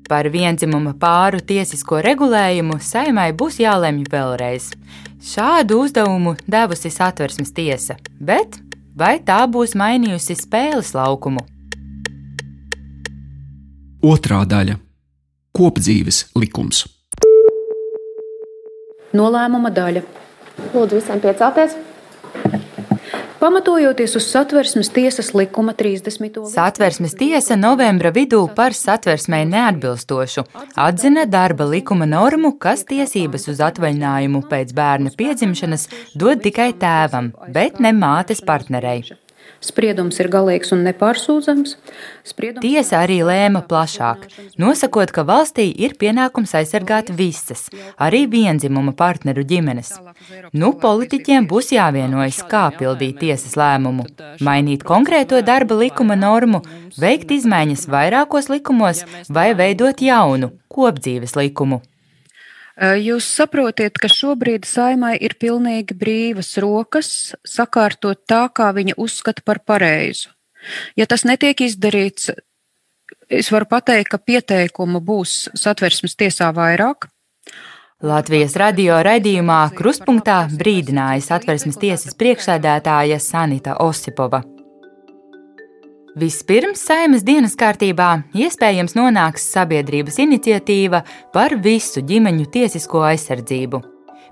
Par 0.09 0.27
vienzimuma 0.29 0.93
pāru 0.99 1.39
tiesisko 1.39 2.01
regulējumu 2.03 2.77
saimai 2.83 3.31
būs 3.33 3.59
jālemj 3.63 4.03
vēlreiz. 4.11 4.73
Šādu 5.23 5.79
uzdevumu 5.85 6.35
devusi 6.45 6.91
satversmes 6.91 7.53
tiesa, 7.55 7.95
bet 8.19 8.59
vai 8.95 9.17
tā 9.23 9.39
būs 9.47 9.77
mainījusi 9.79 10.35
spēles 10.35 10.91
laukumu? 10.93 11.45
Otrā 14.03 14.43
daļa- 14.43 14.75
kopdzīves 15.57 16.35
likums. 16.35 16.83
Nolēmuma 19.13 19.71
daļa. 19.71 20.03
Lūdzu, 20.73 20.99
visiem 20.99 21.21
piecelties! 21.23 21.77
Pamatojoties 23.43 24.15
uz 24.15 24.23
satversmes 24.31 24.89
tiesas 24.89 25.33
likuma 25.35 25.73
30. 25.73 26.37
Satversmes 26.47 27.11
tiesa 27.19 27.57
novembra 27.59 28.07
vidū 28.15 28.39
par 28.55 28.71
satversmei 28.71 29.43
neatbilstošu 29.49 30.45
atzina 30.85 31.25
darba 31.27 31.67
likuma 31.67 32.07
normu, 32.07 32.53
kas 32.65 32.85
tiesības 32.87 33.49
uz 33.51 33.59
atvaļinājumu 33.67 34.45
pēc 34.47 34.71
bērna 34.77 35.11
piedzimšanas 35.19 35.89
dod 36.15 36.39
tikai 36.47 36.69
tēvam, 36.85 37.33
bet 37.51 37.83
ne 37.83 37.91
mātes 37.91 38.39
partnerei. 38.47 39.03
Spriedums 39.63 40.19
ir 40.19 40.27
galīgs 40.31 40.73
un 40.75 40.81
nepārsūdzams. 40.83 41.77
Spriedums... 42.27 42.63
Tiesa 42.65 42.99
arī 43.03 43.21
lēma 43.23 43.61
plašāk, 43.69 44.25
nosakot, 44.59 45.13
ka 45.15 45.23
valstī 45.27 45.69
ir 45.85 45.95
pienākums 45.99 46.51
aizsargāt 46.59 47.13
visas, 47.15 47.69
arī 47.95 48.25
vienzimuma 48.31 48.91
partneru 48.99 49.45
ģimenes. 49.47 49.93
Nu, 50.51 50.73
politiķiem 50.83 51.47
būs 51.47 51.71
jāvienojas, 51.77 52.41
kā 52.51 52.65
pildīt 52.75 53.21
tiesas 53.23 53.55
lēmumu, 53.59 54.09
mainīt 54.43 54.83
konkrēto 54.87 55.39
darba 55.45 55.79
likuma 55.79 56.19
normu, 56.19 56.63
veikt 56.99 57.31
izmaiņas 57.39 57.87
vairākos 57.95 58.51
likumos 58.51 59.05
vai 59.31 59.53
veidot 59.55 60.03
jaunu 60.03 60.51
kopdzīves 60.73 61.37
likumu. 61.39 61.79
Jūs 62.73 63.27
saprotiet, 63.29 63.99
ka 64.01 64.09
šobrīd 64.09 64.65
saimai 64.65 65.13
ir 65.21 65.35
pilnīgi 65.37 65.93
brīvas 65.93 66.55
rokas 66.57 67.35
sakārtot 67.45 68.23
tā, 68.25 68.47
kā 68.49 68.71
viņa 68.73 68.97
uzskata 68.97 69.45
par 69.45 69.61
pareizu. 69.61 70.31
Ja 70.97 71.05
tas 71.05 71.21
netiek 71.27 71.61
izdarīts, 71.61 72.31
es 73.29 73.51
varu 73.53 73.69
pateikt, 73.69 74.09
ka 74.09 74.17
pieteikumu 74.17 75.03
būs 75.05 75.51
satversmes 75.53 76.17
tiesā 76.17 76.49
vairāk. 76.55 77.09
Latvijas 78.03 78.57
radio 78.59 78.97
raidījumā 79.05 79.61
Krustpunktā 79.77 80.41
brīdināja 80.57 81.21
satversmes 81.23 81.77
tiesas 81.79 82.17
priekšsēdētāja 82.19 83.21
Sanita 83.21 83.77
Osipova. 83.85 84.41
Vispirms 86.13 86.77
saimas 86.85 87.23
dienas 87.25 87.55
kārtībā 87.57 88.07
iespējams 88.37 88.93
nonāks 88.93 89.47
sabiedrības 89.49 90.19
iniciatīva 90.21 90.99
par 91.33 91.55
visu 91.63 92.03
ģimeņu 92.05 92.45
tiesisko 92.53 93.01
aizsardzību. 93.07 93.79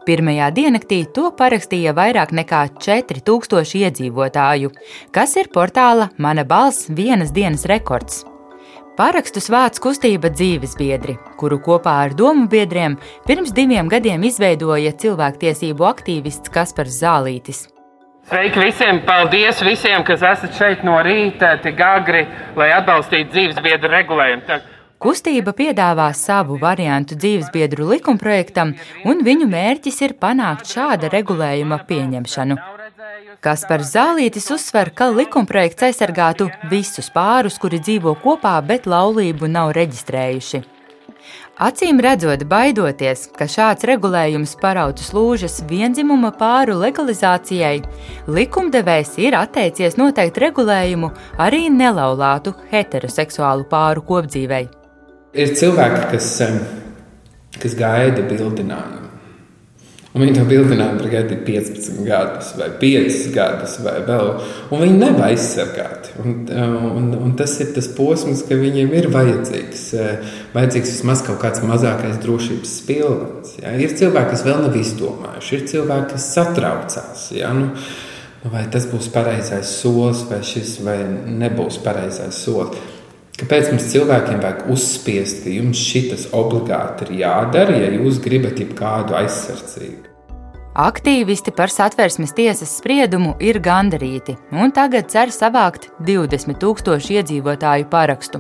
Pirmajā 0.06 0.52
diennaktī 0.54 1.00
to 1.16 1.32
parakstīja 1.40 1.96
vairāk 1.98 2.36
nekā 2.38 2.62
4000 2.86 3.82
iedzīvotāju, 3.82 4.70
kas 5.10 5.34
ir 5.42 5.50
portāla 5.50 6.12
Mana 6.22 6.46
balss 6.46 6.86
vienas 6.86 7.34
dienas 7.34 7.66
rekords. 7.66 8.22
Pārakstus 8.94 9.50
vāc 9.50 9.82
kustība 9.82 10.30
dzīvesbiedri, 10.30 11.18
kuru 11.42 11.58
kopā 11.66 11.98
ar 12.06 12.14
domu 12.14 12.46
biedriem 12.46 13.00
pirms 13.26 13.58
diviem 13.58 13.90
gadiem 13.90 14.30
izveidoja 14.30 14.94
cilvēktiesību 15.02 15.94
aktīvists 15.96 16.54
Kaspars 16.54 17.02
Zālītis. 17.02 17.72
Sveiki 18.32 18.62
visiem! 18.64 19.02
Paldies 19.04 19.58
visiem, 19.60 20.06
kas 20.08 20.22
esat 20.24 20.54
šeit 20.56 20.86
no 20.88 20.94
rīta, 21.04 21.50
tik 21.60 21.82
agri, 21.84 22.22
lai 22.56 22.70
atbalstītu 22.78 23.28
dzīvesbiedru 23.34 23.92
regulējumu. 23.92 24.60
Kustība 25.04 25.52
piedāvā 25.58 26.06
savu 26.16 26.56
variantu 26.62 27.18
dzīvesbiedru 27.20 27.90
likumprojektam, 27.90 28.72
un 29.04 29.26
viņu 29.28 29.50
mērķis 29.52 30.00
ir 30.08 30.16
panākt 30.24 30.72
šāda 30.72 31.12
regulējuma 31.12 31.82
pieņemšanu. 31.92 32.56
Kaspars 33.44 33.92
Zālītis 33.98 34.48
uzsver, 34.56 34.94
ka 34.96 35.10
likumprojekts 35.12 35.90
aizsargātu 35.90 36.48
visus 36.72 37.12
pārus, 37.12 37.60
kuri 37.60 37.84
dzīvo 37.84 38.16
kopā, 38.24 38.56
bet 38.64 38.88
laulību 38.88 39.52
nav 39.52 39.76
reģistrējuši. 39.76 40.64
Acīm 41.62 42.00
redzot, 42.02 42.42
baidoties, 42.50 43.28
ka 43.38 43.46
šāds 43.46 43.86
regulējums 43.86 44.56
parautu 44.58 45.04
slūžas 45.06 45.60
vienzimuma 45.70 46.32
pāru 46.34 46.80
legalizācijai, 46.80 47.84
likumdevējs 48.26 49.12
ir 49.22 49.38
atteicies 49.38 50.00
noteikt 50.00 50.40
regulējumu 50.42 51.12
arī 51.46 51.68
nelaulātu 51.70 52.56
heteroseksuālu 52.72 53.70
pāru 53.70 54.02
kopdzīvei. 54.10 54.64
Ir 55.38 55.54
cilvēki, 55.62 56.02
kas, 56.16 56.32
kas 57.62 57.78
gaida 57.78 58.26
bildinājumu. 58.26 59.11
Un 60.12 60.26
viņi 60.26 60.34
to 60.36 60.42
bildinājumu 60.44 61.00
var 61.00 61.12
gaidīt 61.14 61.46
15 61.48 62.02
gadus, 62.04 62.50
vai 62.60 62.68
5 62.82 63.20
gadus, 63.32 63.78
vai 63.80 63.94
vēl. 64.04 64.32
Un 64.68 64.84
viņi 64.84 64.98
nav 65.00 65.22
aizsargāti. 65.24 66.12
Un, 66.20 66.34
un, 67.00 67.08
un 67.16 67.32
tas 67.40 67.54
ir 67.64 67.72
tas 67.78 67.88
posms, 67.96 68.44
ka 68.50 68.58
viņiem 68.60 68.92
ir 69.00 69.08
vajadzīgs, 69.14 69.86
vajadzīgs 70.52 70.92
vismaz 70.98 71.24
kaut 71.24 71.40
kāds 71.46 71.64
mazākais 71.64 72.20
drošības 72.26 72.76
spilvens. 72.82 73.56
Ja? 73.62 73.72
Ir 73.80 73.96
cilvēki, 73.96 74.34
kas 74.34 74.44
vēl 74.50 74.60
nav 74.66 74.76
izdomājuši, 74.82 75.54
ir 75.56 75.68
cilvēki, 75.72 76.12
kas 76.18 76.30
satraucās. 76.36 77.30
Ja? 77.38 77.54
Nu, 77.56 77.72
vai 78.52 78.66
tas 78.74 78.92
būs 78.92 79.08
pareizais 79.16 79.72
solis, 79.80 80.26
vai 80.28 80.44
šis 80.44 80.82
vai 80.84 81.00
nebūs 81.08 81.80
pareizais 81.86 82.44
solis. 82.44 83.00
Kāpēc 83.42 83.72
mums 83.72 83.88
cilvēkiem 83.90 84.38
vajag 84.44 84.68
uzspiest, 84.70 85.42
ka 85.42 85.50
jums 85.50 85.82
šis 85.82 86.28
obligāti 86.38 87.08
ir 87.08 87.24
jādara, 87.24 87.74
ja 87.82 87.90
jūs 87.96 88.22
gribat 88.22 88.62
jebkādu 88.62 89.18
aizsardzību? 89.18 90.12
Aktīvisti 90.78 91.52
par 91.52 91.68
satversmes 91.74 92.32
tiesas 92.38 92.78
spriedumu 92.78 93.34
ir 93.44 93.60
gandarīti 93.60 94.38
un 94.56 94.72
tagad 94.72 95.10
cer 95.12 95.34
savākt 95.36 95.90
20,000 96.08 97.12
iedzīvotāju 97.18 97.90
parakstu. 97.92 98.40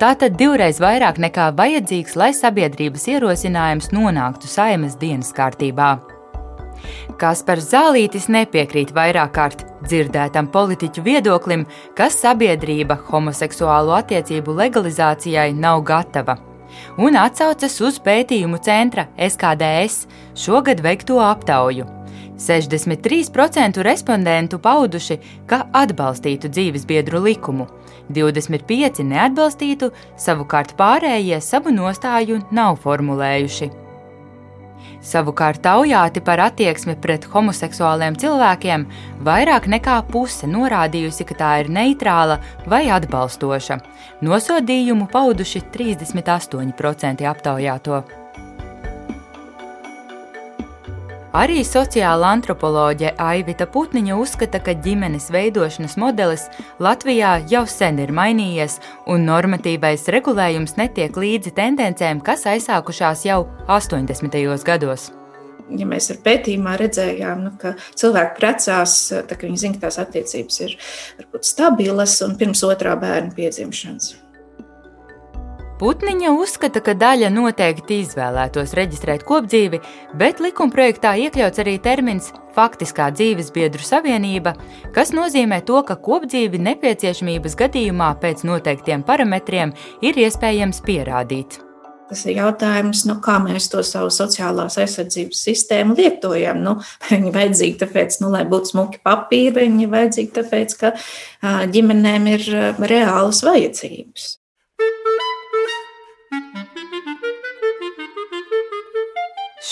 Tātad 0.00 0.38
divreiz 0.40 0.80
vairāk 0.80 1.20
nekā 1.20 1.50
vajadzīgs, 1.58 2.16
lai 2.16 2.32
sabiedrības 2.32 3.10
ierosinājums 3.12 3.92
nonāktu 3.92 4.48
saimas 4.48 4.96
dienas 4.96 5.34
kārtībā. 5.36 5.98
Kaspars 7.20 7.70
Zālītis 7.72 8.28
nepiekrīt 8.32 8.92
vairāk 8.96 9.32
kārt 9.36 9.64
dzirdētam 9.86 10.50
politiķu 10.52 11.04
viedoklim, 11.06 11.64
ka 11.96 12.10
sabiedrība 12.12 12.98
homoseksuālu 13.10 13.94
attiecību 14.00 14.56
legalizācijai 14.60 15.52
nav 15.56 15.84
gatava. 15.86 16.36
Un 17.00 17.16
atsaucas 17.16 17.78
uz 17.80 18.00
pētījumu 18.02 18.60
centra 18.64 19.06
SKDS 19.16 20.06
šogad 20.36 20.82
veikto 20.84 21.20
aptauju. 21.22 21.86
63% 22.36 23.80
respondentu 23.80 24.58
pauduši, 24.60 25.16
ka 25.48 25.62
atbalstītu 25.72 26.50
dzīvesbiedru 26.52 27.22
likumu, 27.24 27.64
25% 28.12 29.06
neatbalstītu, 29.08 29.90
savukārt 30.20 30.76
pārējie 30.76 31.40
savu 31.40 31.72
nostāju 31.72 32.42
nav 32.52 32.76
formulējuši. 32.84 33.85
Savukārt 35.06 35.62
taujāti 35.62 36.18
par 36.24 36.40
attieksmi 36.48 36.96
pret 36.98 37.28
homoseksuāliem 37.30 38.16
cilvēkiem 38.18 38.86
vairāk 39.26 39.68
nekā 39.70 40.00
puse 40.10 40.50
norādījusi, 40.50 41.28
ka 41.28 41.38
tā 41.38 41.52
ir 41.62 41.70
neitrāla 41.70 42.40
vai 42.66 42.86
atbalstoša. 42.90 43.78
Nosodījumu 44.26 45.06
pauduši 45.12 45.62
38% 45.76 47.28
aptaujāto. 47.30 48.02
Arī 51.36 51.58
sociāla 51.68 52.30
antropoloģe 52.32 53.10
Aivita 53.20 53.66
Putniņa 53.68 54.14
uzskata, 54.16 54.56
ka 54.64 54.72
ģimenes 54.80 55.26
veidošanas 55.34 55.98
modelis 56.00 56.46
Latvijā 56.80 57.34
jau 57.50 57.66
sen 57.68 58.00
ir 58.00 58.14
mainījies, 58.16 58.78
un 59.12 59.28
normatīvais 59.28 60.08
regulējums 60.16 60.78
netiek 60.80 61.12
līdzi 61.12 61.52
tendencēm, 61.58 62.24
kas 62.24 62.46
aizsākušās 62.54 63.26
jau 63.28 63.42
80. 63.68 64.40
gados 64.64 65.10
ja 65.76 65.86
mēs 65.88 66.12
ar 66.14 66.20
pētījumā 66.24 66.76
redzējām, 66.80 67.40
nu, 67.42 67.52
ka 67.60 67.74
cilvēki 67.98 68.38
precās, 68.38 69.00
tad 69.12 69.40
viņi 69.42 69.58
zina, 69.60 69.76
ka 69.76 69.88
tās 69.88 69.98
attiecības 69.98 70.60
ir 70.62 70.76
varbūt 71.18 71.48
stabilas 71.48 72.20
un 72.24 72.38
pirms 72.40 72.62
otrā 72.64 72.94
bērna 73.00 73.34
piedzimšanas. 73.36 74.14
Putniņa 75.76 76.30
uzskata, 76.32 76.80
ka 76.80 76.94
daļa 76.96 77.28
noteikti 77.28 77.98
izvēlētos 78.00 78.70
reģistrēt 78.78 79.26
kopdzīvi, 79.28 79.82
bet 80.16 80.38
likumprojektā 80.40 81.10
iekļauts 81.26 81.60
arī 81.60 81.74
termins 81.84 82.30
faktiskā 82.56 83.10
dzīves 83.12 83.50
biedru 83.52 83.84
savienība, 83.84 84.54
kas 84.96 85.12
nozīmē 85.12 85.58
to, 85.68 85.82
ka 85.84 85.98
kopdzīvi 86.00 86.62
nepieciešamības 86.64 87.58
gadījumā 87.60 88.08
pēc 88.22 88.46
noteiktiem 88.48 89.04
parametriem 89.04 89.74
ir 90.00 90.20
iespējams 90.24 90.80
pierādīt. 90.86 91.58
Tas 92.08 92.24
ir 92.24 92.38
jautājums, 92.38 93.04
nu, 93.10 93.18
kā 93.20 93.36
mēs 93.44 93.68
to 93.68 93.84
savu 93.84 94.08
sociālās 94.14 94.78
aizsardzības 94.80 95.44
sistēmu 95.50 95.98
lietojam. 96.00 96.64
Nu, 96.64 96.78
viņi 97.10 97.28
ir 97.34 97.36
vajadzīgi 97.36 97.82
tāpēc, 97.84 98.16
nu, 98.24 98.32
lai 98.32 98.46
būtu 98.48 98.72
smuki 98.72 99.04
papīri, 99.04 99.66
viņi 99.66 99.84
ir 99.84 99.92
vajadzīgi 99.92 100.34
tāpēc, 100.40 100.74
ka 100.80 100.96
ģimenēm 101.76 102.32
ir 102.32 102.50
reālas 102.80 103.44
vajadzības. 103.44 104.32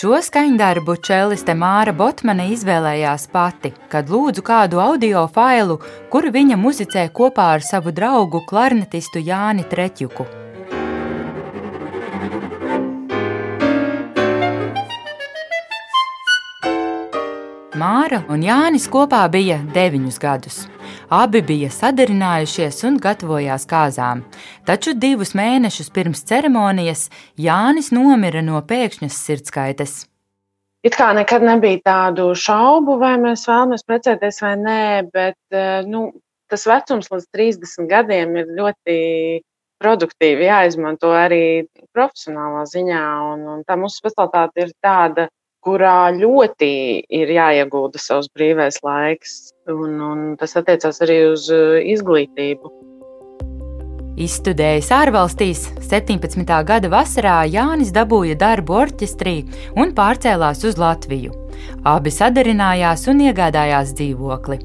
Šo 0.04 0.18
skaņdarbu 0.20 0.98
čeliste 1.00 1.54
Māra 1.56 1.94
Botmane 1.96 2.50
izvēlējās 2.52 3.24
pati, 3.32 3.70
kad 3.88 4.12
lūdzu 4.12 4.44
kādu 4.44 4.82
audio 4.84 5.24
failu, 5.32 5.78
kuru 6.12 6.34
viņa 6.36 6.60
muzicē 6.60 7.08
kopā 7.20 7.50
ar 7.54 7.64
savu 7.64 7.96
draugu 8.02 8.44
klarnetistu 8.50 9.24
Jāni 9.24 9.64
Treķuku. 9.70 10.43
Māra 17.84 18.20
un 18.32 18.40
Jānis 18.40 18.84
kopā 18.88 19.24
bija 19.28 19.58
deviņus 19.74 20.16
gadus. 20.22 20.56
Abi 21.12 21.42
bija 21.44 21.68
sadarinājušies 21.74 22.78
un 22.88 22.94
gatavojās 23.02 23.66
kāzām, 23.68 24.22
taču 24.68 24.94
divus 25.02 25.34
mēnešus 25.36 25.90
pirms 25.92 26.22
ceremonijas 26.30 27.02
Jānis 27.46 27.90
nomira 27.92 28.40
no 28.46 28.62
pēkšņas 28.70 29.18
sirdskaites. 29.26 29.96
It 30.86 30.96
kā 31.00 31.10
nekad 31.18 31.44
nebija 31.44 31.82
tādu 31.90 32.30
šaubu, 32.46 32.96
vai 33.02 33.18
mēs 33.20 33.44
vēlamies 33.50 33.84
precēties 33.90 34.40
vai 34.46 34.54
nē, 34.62 34.80
bet 35.12 35.40
eh, 35.52 35.84
nu, 35.90 36.06
tas 36.48 36.64
vecums 36.70 37.10
līdz 37.12 37.30
30 37.36 37.90
gadiem 37.90 38.36
ir 38.40 38.52
ļoti 38.62 38.98
produktīvi 39.82 40.48
jāizmanto 40.48 41.12
arī 41.12 41.44
profesionālā 41.92 42.64
ziņā. 42.70 43.06
Un, 43.34 43.48
un 43.58 43.64
tā 43.68 43.76
mūsu 43.80 44.00
specialitāte 44.00 44.68
ir 44.68 44.76
tāda, 44.80 45.28
kurā 45.64 46.12
ļoti 46.14 46.72
ir 47.08 47.34
jāiegulda 47.34 48.00
savs 48.00 48.30
brīvais 48.36 48.80
laiks, 48.84 49.36
un, 49.70 50.00
un 50.00 50.24
tas 50.40 50.56
attiecās 50.60 51.00
arī 51.04 51.20
uz 51.32 51.48
uh, 51.52 51.78
izglītību. 51.80 52.72
Izstudējis 54.14 54.92
ārvalstīs, 54.94 55.64
17. 55.82 56.44
gada 56.68 56.90
vasarā 56.90 57.40
Jānis 57.50 57.90
dabūja 57.94 58.36
darbu 58.38 58.76
orķestrī 58.84 59.40
un 59.74 59.90
pārcēlās 59.96 60.62
uz 60.68 60.78
Latviju. 60.78 61.34
Abi 61.90 62.12
sadarinājās 62.14 63.08
un 63.10 63.24
iegādājās 63.26 63.90
dzīvokli. 63.98 64.60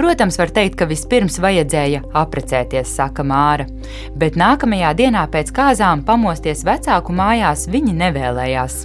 Protams, 0.00 0.40
var 0.40 0.52
teikt, 0.56 0.78
ka 0.80 0.88
vispirms 0.88 1.36
vajadzēja 1.44 2.06
apprecēties, 2.16 2.96
saka 2.96 3.24
Māra, 3.26 3.68
bet 4.16 4.40
nākamajā 4.40 4.96
dienā 4.96 5.28
pēc 5.28 5.52
kāzām 5.52 6.04
pamosties 6.08 6.64
vecāku 6.64 7.12
mājās 7.16 7.68
viņi 7.68 7.98
nevēlējās. 8.00 8.84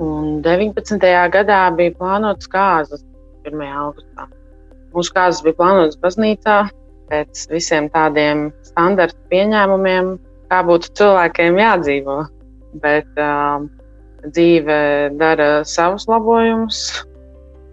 Un 0.00 0.40
19. 0.40 1.02
gadā 1.34 1.60
bija 1.76 1.92
plānotas 1.98 2.48
kārtas 2.48 3.02
1. 3.44 3.64
augustā. 3.68 4.28
Mūsu 4.94 5.12
kārtas 5.12 5.42
bija 5.44 5.58
plānotas 5.58 5.98
baznīcā 6.00 6.56
pēc 7.10 7.42
visiem 7.50 7.90
tādiem 7.92 8.48
standarta 8.64 9.18
pieņēmumiem, 9.32 10.14
kā 10.48 10.60
būtu 10.66 10.94
cilvēkiem 11.00 11.58
jādzīvo. 11.60 12.16
Bet 12.80 13.20
uh, 13.20 13.66
dzīve 14.24 14.78
dara 15.20 15.50
savus 15.66 16.06
labojumus, 16.08 16.80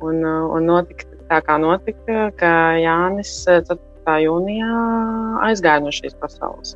un, 0.02 0.20
uh, 0.26 0.50
un 0.58 0.68
notika 0.68 1.08
tā, 1.30 1.42
kā 1.46 1.58
notika, 1.62 2.28
ka 2.40 2.52
Jānis 2.82 3.32
4. 3.48 3.78
jūnijā 4.24 4.74
aizgāja 5.48 5.84
no 5.86 5.94
šīs 5.94 6.18
pasaules. 6.20 6.76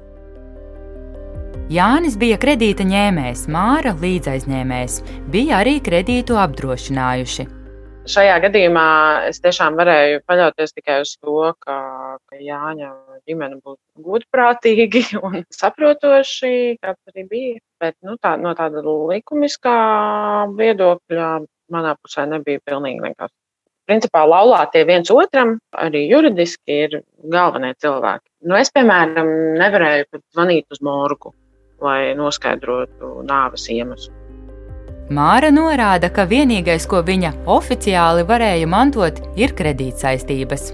Jānis 1.72 2.18
bija 2.20 2.36
kredīta 2.36 2.84
ņēmējs, 2.84 3.46
Māra 3.48 3.94
līdzaizņēmējs, 4.02 4.96
bija 5.32 5.62
arī 5.62 5.78
kredītu 5.80 6.36
apdrošinājuši. 6.36 7.46
Šajā 8.12 8.34
gadījumā 8.44 8.88
es 9.30 9.40
tiešām 9.40 9.78
varēju 9.80 10.20
paļauties 10.28 10.76
tikai 10.76 10.98
uz 11.06 11.14
to, 11.22 11.54
ka, 11.64 11.78
ka 12.28 12.40
Jāņa 12.44 12.90
ģimene 13.24 13.62
būs 13.64 13.80
gudprātīgi 14.04 15.06
un 15.24 15.46
saprotoši, 15.56 16.54
kāds 16.84 17.14
arī 17.14 17.28
bija. 17.30 17.58
Bet 17.80 17.96
nu, 18.04 18.18
tā, 18.20 18.36
no 18.42 18.52
tāda 18.58 18.84
likumiskā 18.84 19.80
viedokļa 20.60 21.34
manā 21.72 21.96
pusē 22.02 22.28
nebija 22.34 22.60
pilnīgi 22.68 23.06
nekas. 23.06 23.32
Principā 23.88 24.26
laulātie 24.28 24.84
viens 24.90 25.08
otram 25.16 25.56
arī 25.72 26.04
juridiski 26.10 26.84
ir 26.90 27.04
galvenie 27.32 27.78
cilvēki. 27.80 28.28
Nu, 28.44 28.60
es, 28.60 28.76
piemēram, 28.76 29.38
nevarēju 29.62 30.10
pat 30.12 30.28
zvanīt 30.36 30.68
uz 30.76 30.84
morgu 30.84 31.32
lai 31.82 32.14
noskaidrotu 32.18 33.22
nāves 33.28 33.68
iemeslu. 33.74 34.14
Māra 35.12 35.50
norāda, 35.52 36.08
ka 36.14 36.24
vienīgais, 36.24 36.86
ko 36.88 37.02
viņa 37.04 37.34
oficiāli 37.52 38.24
varēja 38.28 38.70
mantot, 38.70 39.20
ir 39.36 39.52
kredītsaistības. 39.58 40.72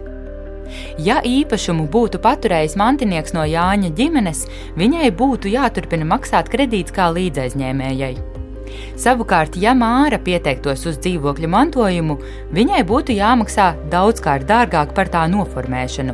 Ja 1.01 1.21
īpašumu 1.25 1.87
būtu 1.89 2.19
paturējis 2.21 2.75
mantinieks 2.77 3.33
no 3.33 3.47
Jāņa 3.47 3.93
ģimenes, 3.97 4.45
viņai 4.77 5.09
būtu 5.17 5.49
jāturpina 5.55 6.05
maksāt 6.05 6.51
kredīts 6.53 6.93
kā 6.93 7.09
līdzaizņēmējai. 7.15 8.36
Savukārt, 8.97 9.57
ja 9.61 9.73
Māra 9.77 10.17
pieteiktos 10.21 10.85
uz 10.89 10.97
dzīvokļa 11.03 11.49
mantojumu, 11.53 12.15
viņai 12.55 12.81
būtu 12.87 13.17
jāmaksā 13.17 13.67
daudzkārt 13.91 14.47
dārgāk 14.49 14.93
par 14.97 15.07
tā 15.13 15.23
noformēšanu. 15.31 16.13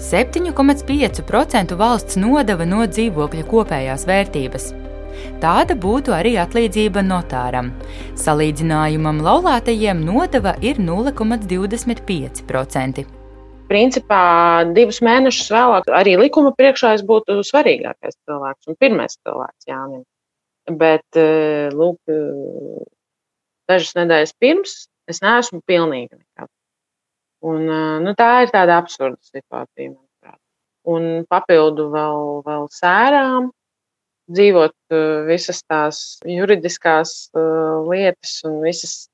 7,5% 0.00 1.76
valsts 1.80 2.16
nodeva 2.20 2.64
no 2.68 2.86
dzīvokļa 2.86 3.44
kopējās 3.50 4.02
vērtības. 4.08 4.64
Tāda 5.42 5.74
būtu 5.78 6.12
arī 6.16 6.32
atlīdzība 6.42 7.02
notāram. 7.06 7.66
Salīdzinājumam 8.20 9.20
laulātajiem 9.24 9.98
nodeva 10.06 10.52
ir 10.62 10.76
0,25%. 10.80 13.04
Principā 13.64 14.24
divus 14.76 14.98
mēnešus 15.04 15.48
vēlāk 15.54 15.84
arī 16.00 16.12
likuma 16.20 16.50
priekšā 16.58 16.88
es 16.98 17.02
būtu 17.06 17.30
svarīgākais 17.48 18.14
cilvēks 18.26 18.64
un 18.68 18.74
pirmais 18.80 19.12
cilvēks 19.16 19.64
Jānis. 19.70 20.06
Bet, 20.64 21.04
eh, 21.16 21.68
lūk, 21.76 21.98
eh, 22.08 22.84
dažas 23.68 23.92
nedēļas 23.98 24.32
pirms 24.40 24.86
es 25.08 25.20
neesmu 25.20 25.60
pilnīgi 25.68 26.16
nekad. 26.16 26.48
Un, 27.44 27.68
eh, 27.68 27.98
nu, 28.00 28.14
tā 28.16 28.42
ir 28.42 28.48
tāda 28.48 28.78
absurda 28.80 29.20
situācija, 29.20 29.92
manuprāt. 29.92 30.40
Un 30.86 31.26
papildu 31.28 31.90
vēl, 31.92 32.42
vēl 32.44 32.68
sērām 32.72 33.50
dzīvot 34.30 34.72
visas 35.28 35.60
tās 35.68 36.18
juridiskās 36.24 37.28
lietas 37.34 38.40
un 38.48 38.62
visas 38.62 39.10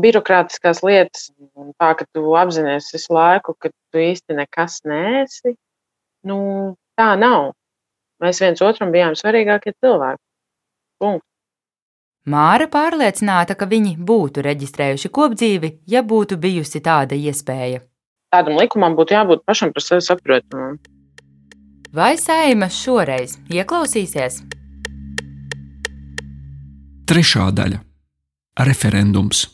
birokrātiskās 0.00 0.80
lietas, 0.82 1.30
un 1.54 1.74
tā, 1.76 1.92
ka 1.98 2.06
tu 2.14 2.22
apzinājies 2.40 2.88
visu 2.94 3.12
laiku, 3.12 3.54
ka 3.60 3.68
tu 3.68 3.98
īsti 3.98 4.36
nekas 4.38 4.80
neesi. 4.88 5.56
Nu, 6.24 6.76
tā 6.96 7.18
nav. 7.20 7.52
Mēs 8.20 8.40
viens 8.40 8.60
otram 8.64 8.92
bijām 8.92 9.12
svarīgākie 9.12 9.74
cilvēki. 9.76 10.22
Punkts. 11.00 11.26
Māra 12.28 12.66
pārliecināta, 12.68 13.56
ka 13.56 13.64
viņi 13.66 13.94
būtu 13.96 14.42
reģistrējuši 14.44 15.08
kopdzīvi, 15.08 15.70
ja 15.88 16.02
būtu 16.04 16.36
bijusi 16.36 16.82
tāda 16.84 17.16
iespēja. 17.16 17.80
Tādam 18.30 18.58
likumam 18.60 18.94
būtu 18.98 19.16
jābūt 19.16 19.46
pašam 19.48 19.72
par 19.72 19.82
sevi 19.82 20.04
saprotamam. 20.04 20.76
Vai 21.96 22.12
saima 22.20 22.68
šoreiz 22.70 23.38
ieklausīsies? 23.50 24.42
Trešā 27.10 27.48
daļa- 27.56 27.80
referendums. 28.68 29.48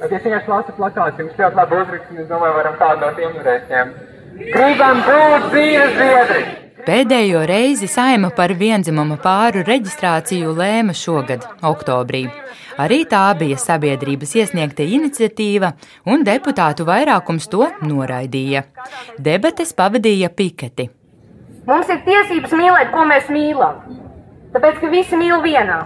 Bet, 0.00 0.10
ja 0.10 0.18
vienkārši 0.24 0.50
lasa 0.50 0.72
plakāts, 0.78 1.20
jums 1.20 1.36
ļoti 1.38 1.60
labi 1.60 1.76
uzrakstīt, 1.82 2.18
es 2.24 2.28
domāju, 2.30 2.56
varam 2.56 2.74
kādu 2.80 3.00
no 3.04 3.12
tiem 3.18 3.36
ņemt. 3.44 4.00
Gribam 4.54 5.04
būt 5.06 5.46
dzīves 5.52 5.94
biedri! 6.00 6.67
Pēdējo 6.86 7.40
reizi 7.48 7.88
saima 7.90 8.30
par 8.34 8.52
vienzimuma 8.58 9.16
pāru 9.22 9.64
reģistrāciju 9.66 10.52
lēma 10.56 10.94
šogad, 10.96 11.46
oktobrī. 11.66 12.26
Arī 12.78 13.00
tā 13.10 13.24
bija 13.38 13.58
sabiedrības 13.58 14.36
iesniegta 14.38 14.86
iniciatīva, 14.86 15.72
un 16.06 16.22
deputātu 16.26 16.86
vairākums 16.88 17.50
to 17.50 17.66
noraidīja. 17.82 18.62
Debates 19.18 19.74
pavadīja 19.74 20.30
Piketi. 20.30 20.88
Mums 21.66 21.90
ir 21.92 21.98
tiesības 22.06 22.54
mīlēt, 22.54 22.92
ko 22.94 23.04
mēs 23.10 23.26
mīlam. 23.34 23.82
Tāpēc, 24.54 24.78
ka 24.80 24.92
visi 24.94 25.18
mīl 25.20 25.42
vienā, 25.44 25.80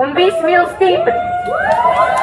un 0.00 0.14
visi 0.16 0.46
mīl 0.46 0.68
stipri. 0.76 2.21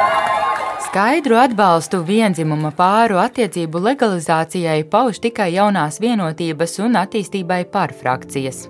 Skaidru 0.89 1.35
atbalstu 1.37 1.99
vienzimuma 2.01 2.71
pāru 2.73 3.19
attiecību 3.21 3.77
legalizācijai 3.85 4.79
pauž 4.89 5.19
tikai 5.21 5.51
jaunās 5.53 5.99
vienotības 6.01 6.73
un 6.81 6.97
attīstībai 6.97 7.59
par 7.69 7.93
frakcijas. 7.99 8.63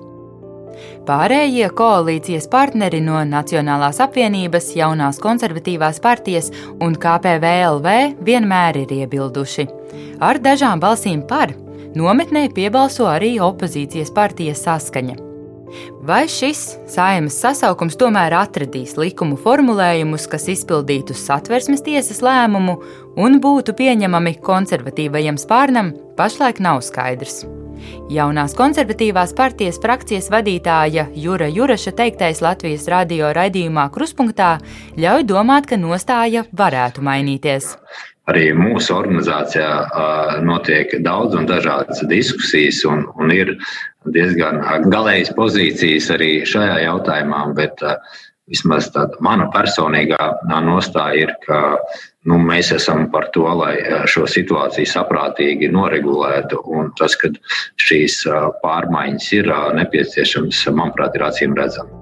Pārējie 1.08 1.70
koalīcijas 1.80 2.50
partneri 2.52 3.00
no 3.06 3.22
Nacionālās 3.30 4.02
apvienības, 4.04 4.68
jaunās 4.76 5.22
konservatīvās 5.24 6.04
partijas 6.04 6.52
un 6.84 7.00
KPVLV 7.00 7.96
vienmēr 8.28 8.82
ir 8.84 8.94
iebilduši. 8.98 9.70
Ar 10.20 10.44
dažām 10.44 10.84
balsīm 10.84 11.24
par 11.24 11.56
nometnē 11.96 12.50
piebalso 12.52 13.08
arī 13.08 13.38
opozīcijas 13.48 14.12
partijas 14.12 14.68
saskaņa. 14.68 15.29
Vai 16.06 16.24
šis 16.32 16.64
saimas 16.90 17.38
sasaukums 17.42 17.98
tomēr 18.00 18.36
atradīs 18.40 18.96
likumu 19.00 19.38
formulējumus, 19.40 20.28
kas 20.32 20.50
izpildītu 20.56 21.18
satversmes 21.18 21.86
tiesas 21.86 22.24
lēmumu 22.26 22.80
un 23.20 23.40
būtu 23.44 23.76
pieņemami 23.78 24.38
konservatīvajam 24.46 25.40
spārnam, 25.42 25.94
pašlaik 26.20 26.62
nav 26.64 26.84
skaidrs. 26.88 27.44
Jaunās 28.10 28.56
konservatīvās 28.58 29.34
partijas 29.38 29.80
frakcijas 29.82 30.30
vadītāja 30.34 31.08
Jura 31.16 31.48
Juraša 31.48 31.94
teiktais 32.00 32.42
Latvijas 32.44 32.88
radio 32.92 33.30
raidījumā 33.36 33.86
Kruspunktā 33.94 34.56
ļauj 35.00 35.28
domāt, 35.30 35.70
ka 35.70 35.78
nostāja 35.80 36.46
varētu 36.52 37.06
mainīties. 37.06 37.76
Arī 38.30 38.50
mūsu 38.54 38.94
organizācijā 38.94 40.42
notiek 40.46 40.92
daudz 41.06 41.38
un 41.40 41.48
dažādas 41.50 42.04
diskusijas, 42.12 42.84
un, 42.86 43.06
un 43.18 43.34
ir 43.34 43.56
diezgan 44.14 44.62
galējas 44.92 45.34
pozīcijas 45.38 46.10
arī 46.16 46.32
šajā 46.50 46.82
jautājumā, 46.86 47.44
bet 47.58 47.84
vismaz 48.50 48.90
tāda 48.94 49.18
mana 49.26 49.48
personīgā 49.54 50.20
nostāja 50.66 51.28
ir, 51.28 51.34
ka 51.46 51.78
nu, 52.30 52.40
mēs 52.50 52.74
esam 52.76 53.08
par 53.14 53.30
to, 53.36 53.46
lai 53.62 53.76
šo 54.10 54.26
situāciju 54.30 54.90
saprātīgi 54.90 55.72
noregulētu. 55.74 56.62
Tas, 57.00 57.18
ka 57.20 57.32
šīs 57.86 58.22
pārmaiņas 58.66 59.32
ir 59.40 59.56
nepieciešamas, 59.80 60.68
manuprāt, 60.74 61.18
ir 61.18 61.30
acīm 61.30 61.58
redzams. 61.58 61.99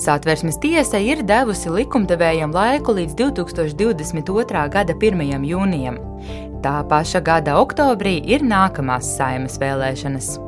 Satversmes 0.00 0.56
tiesa 0.56 0.96
ir 1.04 1.20
devusi 1.28 1.68
likumdevējam 1.68 2.54
laiku 2.56 2.94
līdz 2.96 3.18
2022. 3.20 4.62
gada 4.72 4.96
1. 4.96 5.44
jūnijam. 5.44 6.00
Tā 6.64 6.78
paša 6.88 7.20
gada 7.24 7.58
oktobrī 7.60 8.16
ir 8.24 8.40
nākamās 8.40 9.16
saimas 9.18 9.60
vēlēšanas. 9.60 10.38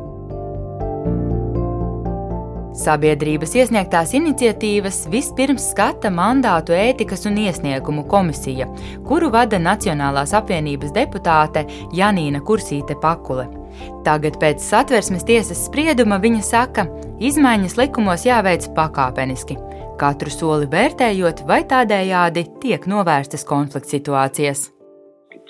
Sabiedrības 2.72 3.52
iesniegtās 3.60 4.14
iniciatīvas 4.16 5.02
vispirms 5.12 5.66
skata 5.74 6.08
mandātu 6.08 6.72
ētikas 6.72 7.26
un 7.28 7.34
iesniegumu 7.42 8.06
komisija, 8.08 8.64
kuru 9.04 9.28
vada 9.34 9.58
Nacionālās 9.60 10.32
apvienības 10.38 10.94
deputāte 10.96 11.66
Janīna 11.92 12.40
Kursīte 12.40 12.96
Pakule. 13.02 13.44
Tagad 14.06 14.38
pēc 14.40 14.64
satversmes 14.64 15.28
tiesas 15.28 15.66
sprieduma 15.66 16.16
viņa 16.22 16.40
saka, 16.48 16.86
izmaiņas 17.20 17.76
likumos 17.76 18.24
jāveic 18.24 18.70
pakāpeniski, 18.72 19.58
katru 20.00 20.32
soli 20.32 20.70
vērtējot, 20.72 21.44
vai 21.44 21.60
tādējādi 21.68 22.46
tiek 22.64 22.88
novērstas 22.88 23.44
konflikts 23.44 23.92
situācijas. 23.92 24.70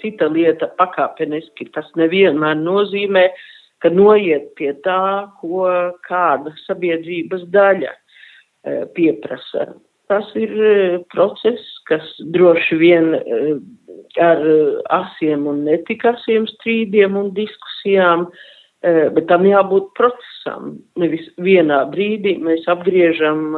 Cita 0.03 0.27
lieta 0.27 0.67
pakāpeniski 0.75 1.71
tas 1.71 1.87
nevienmēr 1.95 2.59
nozīmē, 2.59 3.29
ka 3.31 3.49
ka 3.83 3.91
noiet 3.91 4.53
pie 4.59 4.73
tā, 4.87 5.29
ko 5.43 5.67
kāda 6.07 6.55
sabiedrības 6.63 7.45
daļa 7.55 7.91
e, 7.93 8.77
pieprasa. 8.97 9.73
Tas 10.11 10.29
ir 10.39 10.53
e, 10.55 10.75
process, 11.15 11.67
kas 11.91 12.07
droši 12.35 12.79
vien 12.79 13.13
e, 13.19 13.39
ar 14.23 14.43
asiem 14.93 15.49
un 15.51 15.65
netikasiem 15.67 16.47
strīdiem 16.51 17.17
un 17.19 17.31
diskusijām, 17.37 18.27
bet 18.83 19.29
tam 19.31 19.47
jābūt 19.47 19.93
procesam. 19.95 20.73
Nevis 20.99 21.29
vienā 21.41 21.85
brīdī 21.93 22.35
mēs 22.43 22.67
apgriežam 22.69 23.55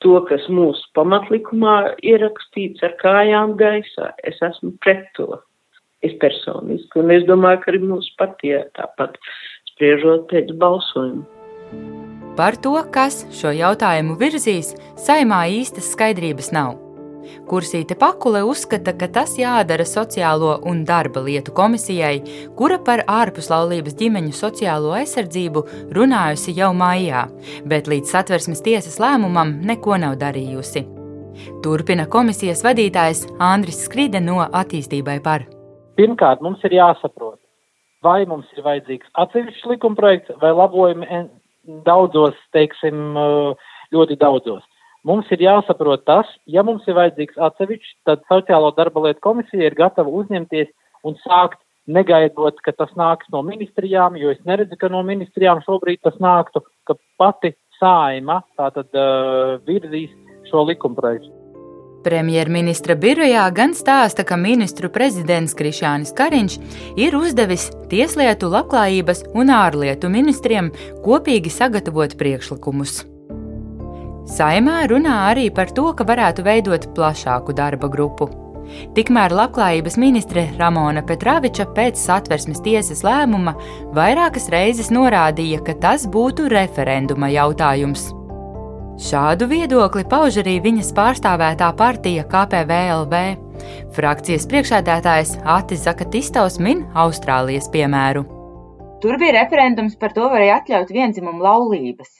to, 0.00 0.14
kas 0.30 0.46
mūsu 0.48 0.88
pamatlikumā 0.96 1.76
ierakstīts 2.00 2.82
ar 2.88 2.96
kājām 3.02 3.58
gaisā. 3.60 4.08
Es 4.24 4.40
esmu 4.42 4.72
pret 4.80 5.04
to. 5.20 5.36
Es 6.04 6.16
personiski, 6.20 7.00
un 7.00 7.12
es 7.12 7.28
domāju, 7.28 7.60
ka 7.60 7.70
arī 7.74 7.82
mūsu 7.84 8.16
partijā 8.20 8.64
tāpat. 8.76 9.20
Uh, 9.20 9.53
spriežot 9.74 10.28
pēc 10.30 10.54
balsojuma. 10.58 11.26
Par 12.34 12.56
to, 12.58 12.74
kas 12.90 13.20
šo 13.34 13.52
jautājumu 13.54 14.16
virzīs, 14.18 14.72
saimā 14.98 15.44
īstas 15.54 15.92
skaidrības 15.94 16.50
nav. 16.54 16.80
Kursīte 17.48 17.96
Pakule 17.96 18.42
uzskata, 18.44 18.92
ka 18.98 19.08
tas 19.08 19.36
jādara 19.38 19.84
Sociālo 19.88 20.56
un 20.68 20.82
darba 20.88 21.22
lietu 21.24 21.54
komisijai, 21.56 22.18
kura 22.58 22.78
par 22.84 23.04
ārpuslaulības 23.08 23.96
ģimeņu 24.00 24.34
sociālo 24.36 24.92
aizsardzību 24.98 25.64
runājusi 25.96 26.56
jau 26.58 26.72
maijā, 26.76 27.26
bet 27.70 27.88
līdz 27.88 28.12
satversmes 28.16 28.64
tiesas 28.66 28.98
lēmumam 29.00 29.56
neko 29.64 29.96
nav 30.02 30.18
darījusi. 30.20 30.84
Turpina 31.64 32.06
komisijas 32.10 32.62
vadītājs 32.66 33.24
Andris 33.42 33.84
Skride 33.86 34.20
no 34.22 34.42
attīstībai 34.44 35.18
par. 35.24 35.48
Pirmkārt, 35.98 36.42
mums 36.42 36.62
ir 36.66 36.76
jāsaprot, 36.80 37.33
vai 38.04 38.24
mums 38.28 38.50
ir 38.56 38.64
vajadzīgs 38.66 39.10
atsevišķs 39.24 39.66
likumprojekts 39.72 40.38
vai 40.42 40.52
labojumi 40.54 41.24
daudzos, 41.86 42.36
teiksim, 42.52 43.16
ļoti 43.94 44.18
daudzos. 44.20 44.64
Mums 45.04 45.28
ir 45.36 45.42
jāsaprot 45.44 46.06
tas, 46.08 46.28
ja 46.48 46.62
mums 46.64 46.86
ir 46.88 46.96
vajadzīgs 46.96 47.40
atsevišķs, 47.48 47.92
tad 48.08 48.24
Sociālo 48.30 48.70
darba 48.76 49.02
lietu 49.04 49.20
komisija 49.24 49.68
ir 49.68 49.76
gatava 49.76 50.12
uzņemties 50.22 50.70
un 51.04 51.18
sākt 51.26 51.60
negaidot, 51.86 52.56
ka 52.64 52.72
tas 52.72 52.92
nāks 52.96 53.28
no 53.32 53.42
ministrijām, 53.44 54.16
jo 54.16 54.32
es 54.32 54.40
neredzu, 54.48 54.80
ka 54.80 54.88
no 54.88 55.04
ministrijām 55.04 55.60
šobrīd 55.66 56.00
tas 56.04 56.16
nāktu, 56.24 56.64
ka 56.88 56.96
pati 57.20 57.52
saima 57.76 58.40
tātad 58.56 58.88
uh, 58.96 59.56
virzīs 59.68 60.12
šo 60.48 60.64
likumprojektu. 60.70 61.43
Premjerministra 62.04 62.94
birojā 63.00 63.46
gan 63.56 63.72
stāsta, 63.72 64.26
ka 64.28 64.36
ministru 64.36 64.90
prezidents 64.92 65.54
Krišānis 65.56 66.12
Kariņš 66.16 66.56
ir 67.00 67.16
uzdevis 67.16 67.70
Tieslietu, 67.88 68.50
Labklājības 68.52 69.22
un 69.32 69.52
ārlietu 69.54 70.10
ministriem 70.12 70.68
kopīgi 71.04 71.52
sagatavot 71.54 72.12
priekšlikumus. 72.20 72.98
Saimā 74.34 74.82
runā 74.92 75.14
arī 75.30 75.48
par 75.52 75.72
to, 75.72 75.86
ka 75.96 76.04
varētu 76.08 76.44
veidot 76.44 76.84
plašāku 76.96 77.56
darba 77.56 77.88
grupu. 77.92 78.28
Tikmēr 78.96 79.32
Labklājības 79.36 79.96
ministre 80.00 80.44
Ramona 80.58 81.04
Petraviča 81.04 81.66
pēc 81.76 82.00
satversmes 82.00 82.60
tiesas 82.64 83.00
lēmuma 83.04 83.56
vairākas 83.96 84.50
reizes 84.52 84.92
norādīja, 84.92 85.60
ka 85.64 85.76
tas 85.80 86.04
būtu 86.08 86.48
referenduma 86.52 87.32
jautājums. 87.32 88.10
Šādu 88.94 89.48
viedokli 89.50 90.04
pauž 90.06 90.36
arī 90.38 90.60
viņas 90.62 90.92
pārstāvētā 90.94 91.66
partija 91.74 92.22
KPVLV. 92.30 93.22
Frakcijas 93.96 94.44
priekšādātājs 94.46 95.32
Atis 95.50 95.82
Zakatistovs 95.82 96.60
min 96.62 96.84
Austrālijas 96.94 97.66
piemēru. 97.74 98.22
Tur 99.02 99.18
bija 99.18 99.34
referendums 99.40 99.96
par 99.98 100.14
to, 100.14 100.28
vai 100.30 100.46
atļaut 100.54 100.92
vienzimumu 100.94 101.42
laulības. 101.42 102.12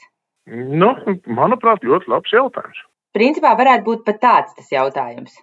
Nu, 0.50 0.90
manuprāt, 1.30 1.86
ļoti 1.86 2.10
labs 2.10 2.34
jautājums. 2.34 2.82
Principā 3.14 3.54
varētu 3.54 3.86
būt 3.86 4.02
pat 4.10 4.18
tāds 4.26 4.58
tas 4.58 4.74
jautājums. 4.74 5.38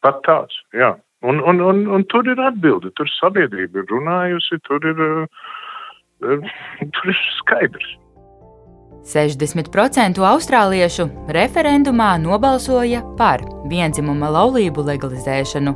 Pat 0.00 0.24
tāds, 0.24 0.56
jā. 0.72 0.94
Un, 1.20 1.44
un, 1.44 1.60
un, 1.60 1.84
un 1.98 2.08
tur 2.08 2.24
ir 2.32 2.40
atbilde, 2.40 2.94
tur 2.96 3.12
sabiedrība 3.18 3.84
ir 3.84 3.92
runājusi, 3.92 4.62
tur 4.64 4.88
ir, 4.88 5.04
uh, 5.04 6.50
tur 6.96 7.12
ir 7.12 7.22
skaidrs. 7.42 7.92
60% 9.06 10.22
austrāliešu 10.26 11.06
referendumā 11.34 12.16
nobalsoja 12.18 13.04
par 13.18 13.44
vienzimuma 13.70 14.32
laulību 14.34 14.82
legalizēšanu. 14.88 15.74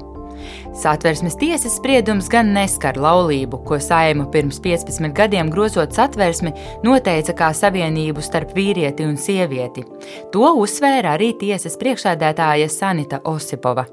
Satversmes 0.81 1.37
tiesas 1.37 1.77
spriedums 1.77 2.31
gan 2.33 2.51
neskar 2.55 2.97
laulību, 2.99 3.61
ko 3.69 3.79
saima 3.83 4.25
pirms 4.33 4.61
15 4.64 5.12
gadiem 5.16 5.51
grozot 5.53 5.95
satversmi, 5.95 6.55
noteica 6.87 7.37
kā 7.37 7.53
savienību 7.57 8.25
starp 8.25 8.55
vīrieti 8.57 9.07
un 9.07 9.19
sievieti. 9.21 9.85
To 10.33 10.55
uzsvēra 10.62 11.14
arī 11.19 11.35
tiesas 11.38 11.77
priekšsēdētāja 11.81 12.71
Sanita 12.73 13.21
Osipova. 13.29 13.87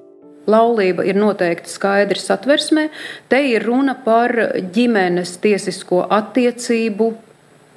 Laulība 0.48 1.04
ir 1.04 1.18
noteikti 1.20 1.68
skaidri 1.68 2.22
satversmē. 2.24 2.88
Te 3.28 3.42
ir 3.50 3.66
runa 3.68 3.98
par 4.06 4.32
ģimenes 4.74 5.36
tiesisko 5.44 6.06
attiecību 6.08 7.12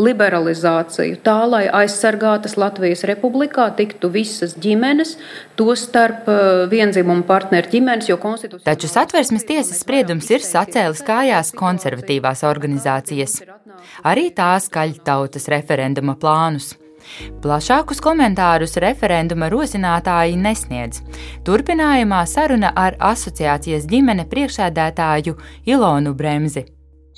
liberalizāciju, 0.00 1.20
tā 1.24 1.36
lai 1.50 1.64
aizsargātas 1.80 2.56
Latvijas 2.60 3.04
republikā 3.08 3.68
tiktu 3.78 4.10
visas 4.12 4.56
ģimenes, 4.60 5.16
tostarp 5.60 6.28
eh, 6.30 6.42
vienzimumu 6.72 7.26
partneru 7.28 7.72
ģimenes, 7.72 8.10
jo 8.10 8.18
konstitūcija. 8.20 8.66
Taču 8.68 8.90
satversmes 8.90 9.46
tiesas 9.48 9.82
spriedums 9.84 10.30
ir 10.32 10.44
sacēlis 10.44 11.04
kājās 11.06 11.54
konservatīvās 11.56 12.44
organizācijas. 12.48 13.40
Arī 14.06 14.30
tās 14.36 14.70
kaļ 14.72 15.00
tautas 15.06 15.50
referenduma 15.52 16.16
plānus. 16.20 16.74
Plašākus 17.42 18.00
komentārus 18.04 18.76
referenduma 18.82 19.48
rosinātāji 19.52 20.36
nesniedz. 20.40 21.00
Turpinājumā 21.46 22.20
saruna 22.28 22.74
ar 22.76 22.98
asociācijas 23.12 23.88
ģimene 23.90 24.28
priekšēdētāju 24.30 25.38
Ilonu 25.72 26.14
Bremzi. 26.14 26.66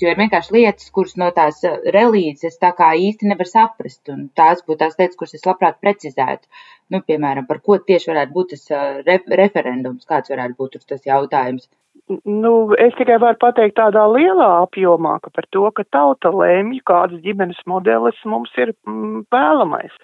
Jo 0.01 0.09
ir 0.09 0.17
vienkārši 0.17 0.53
lietas, 0.55 0.89
kuras 0.95 1.13
no 1.21 1.27
tās 1.37 1.59
eh, 1.69 1.75
relīzes 1.95 2.57
tā 2.63 2.71
kā 2.77 2.89
īsti 3.07 3.29
nevar 3.29 3.49
saprast, 3.49 4.01
un 4.13 4.25
tās 4.39 4.63
būtu 4.65 4.79
tās 4.83 4.97
lietas, 4.99 5.17
kuras 5.19 5.37
es 5.37 5.45
labprāt 5.49 5.77
precizētu. 5.85 6.49
Nu, 6.93 7.01
piemēram, 7.09 7.45
par 7.49 7.61
ko 7.67 7.77
tieši 7.91 8.11
varētu 8.11 8.35
būt 8.37 8.53
tas 8.55 8.65
eh, 8.73 9.01
re 9.09 9.19
referendums, 9.43 10.09
kāds 10.09 10.33
varētu 10.33 10.57
būt 10.63 10.79
tas 10.93 11.05
jautājums. 11.09 11.69
Nu, 12.09 12.73
es 12.75 12.91
tikai 12.99 13.15
varu 13.23 13.37
pateikt 13.39 13.77
tādā 13.77 14.01
lielā 14.11 14.47
apjomā, 14.65 15.13
ka 15.23 15.31
par 15.31 15.45
to, 15.55 15.61
ka 15.71 15.85
tauta 15.95 16.33
lēmj, 16.35 16.81
kādas 16.89 17.21
ģimenes 17.23 17.61
modelis 17.69 18.19
mums 18.27 18.51
ir 18.59 18.73
mm, 18.83 19.21
vēlamais. 19.31 19.95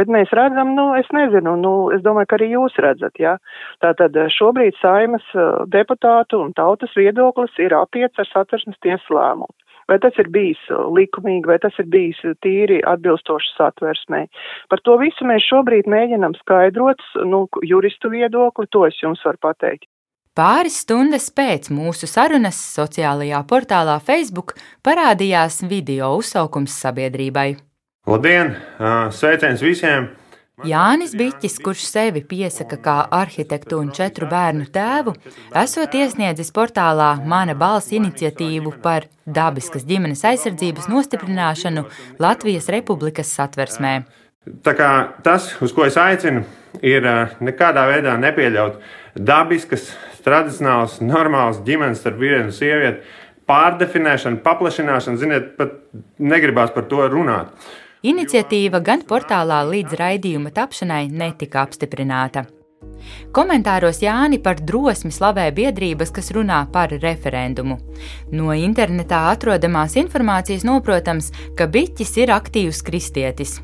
Bet 0.00 0.08
mēs 0.08 0.32
redzam, 0.32 0.72
nu, 0.78 0.86
es 0.96 1.10
nezinu, 1.12 1.52
nu, 1.60 1.74
es 1.92 2.00
domāju, 2.06 2.30
ka 2.30 2.38
arī 2.38 2.48
jūs 2.54 2.80
redzat, 2.80 3.20
jā. 3.20 3.36
Ja? 3.36 3.60
Tātad 3.84 4.16
šobrīd 4.32 4.80
saimas 4.80 5.28
deputātu 5.68 6.40
un 6.40 6.56
tautas 6.56 6.96
viedoklis 6.96 7.60
ir 7.60 7.76
attiec 7.76 8.16
ar 8.16 8.32
satversmes 8.32 8.80
tiesu 8.80 9.20
lēmumu. 9.20 9.52
Vai 9.92 10.00
tas 10.00 10.16
ir 10.22 10.32
bijis 10.32 10.60
likumīgi, 10.96 11.44
vai 11.52 11.58
tas 11.60 11.76
ir 11.82 11.92
bijis 11.92 12.20
tīri 12.40 12.80
atbilstoši 12.86 13.56
satversmē. 13.58 14.24
Par 14.72 14.80
to 14.88 14.96
visu 15.04 15.28
mēs 15.28 15.44
šobrīd 15.52 15.90
mēģinam 15.90 16.38
skaidrot, 16.40 17.02
nu, 17.28 17.44
juristu 17.66 18.08
viedokli, 18.14 18.70
to 18.72 18.86
es 18.88 18.96
jums 19.04 19.20
varu 19.26 19.42
pateikt. 19.50 19.91
Pāris 20.32 20.78
stundas 20.80 21.26
pēc 21.28 21.66
mūsu 21.68 22.08
sarunas 22.08 22.56
sociālajā 22.72 23.42
portālā 23.44 23.98
Facebook 24.00 24.54
parādījās 24.80 25.58
video 25.68 26.06
uzsaukums 26.16 26.72
sabiedrībai. 26.80 27.58
Labdien! 28.08 28.54
Sveiciens 29.12 29.60
visiem! 29.60 30.06
Jānis 30.64 31.12
Biķis, 31.20 31.58
kurš 31.60 31.82
sevi 31.84 32.22
piesaka 32.24 32.78
kā 32.80 32.94
arhitektu 33.12 33.76
un 33.82 33.90
četru 33.92 34.24
bērnu 34.30 34.70
tēvu, 34.72 35.12
esot 35.64 35.98
iesniedzis 36.00 36.48
portālā 36.56 37.10
Mana 37.28 37.52
balss 37.52 37.92
iniciatīvu 37.92 38.72
par 38.80 39.10
dabiskas 39.26 39.84
ģimenes 39.84 40.24
aizsardzības 40.30 40.88
nostiprināšanu 40.88 41.84
Latvijas 42.24 42.70
Republikas 42.72 43.34
satversmē. 43.36 43.92
Tā 44.64 44.74
kā 44.80 44.88
tas, 45.26 45.50
uz 45.60 45.76
ko 45.76 45.84
es 45.84 46.00
aicinu, 46.00 46.46
ir 46.80 47.04
nekādā 47.44 47.84
veidā 47.90 48.16
nepieļaut 48.24 48.80
dabiskas, 49.18 49.90
tradicionāls, 50.24 51.00
normāls 51.04 51.60
ģimenes 51.66 52.00
starp 52.02 52.18
vīrieti 52.22 52.48
un 52.48 52.56
sievieti, 52.56 53.04
pārdefinēšana, 53.50 54.40
paplašināšana, 54.44 55.20
ziniet, 55.20 55.52
pat 55.58 55.78
negribās 56.22 56.72
par 56.74 56.88
to 56.90 57.04
runāt. 57.12 57.52
Iniciatīva 58.02 58.80
gan 58.82 59.04
portālā 59.06 59.60
līdz 59.68 59.94
raidījuma 60.00 60.50
tapšanai 60.54 61.04
netika 61.12 61.62
apstiprināta. 61.62 62.46
Komentāros 63.34 64.02
Jāni 64.02 64.38
par 64.42 64.60
drosmi 64.60 65.12
slavē 65.14 65.46
biedrības, 65.54 66.10
kas 66.14 66.30
runā 66.34 66.64
par 66.72 66.92
referendumu. 67.02 67.78
No 68.34 68.52
internetā 68.52 69.24
atrodamās 69.30 69.96
informācijas 70.00 70.66
noprotams, 70.68 71.30
ka 71.58 71.68
Biķis 71.70 72.16
ir 72.22 72.34
aktīvs 72.34 72.82
kristietis. 72.86 73.60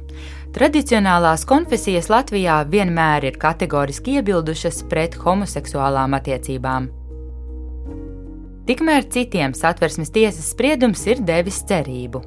Tradicionālās 0.56 1.42
konfesijas 1.44 2.06
Latvijā 2.08 2.62
vienmēr 2.72 3.26
ir 3.28 3.34
kategoriski 3.40 4.16
iebildušas 4.16 4.80
pret 4.88 5.18
homoseksuālām 5.20 6.16
attiecībām. 6.16 6.86
Tikmēr 8.68 9.04
citiem 9.12 9.52
satversmes 9.56 10.10
tiesas 10.12 10.50
spriedums 10.52 11.04
ir 11.08 11.20
devis 11.24 11.62
cerību. 11.68 12.20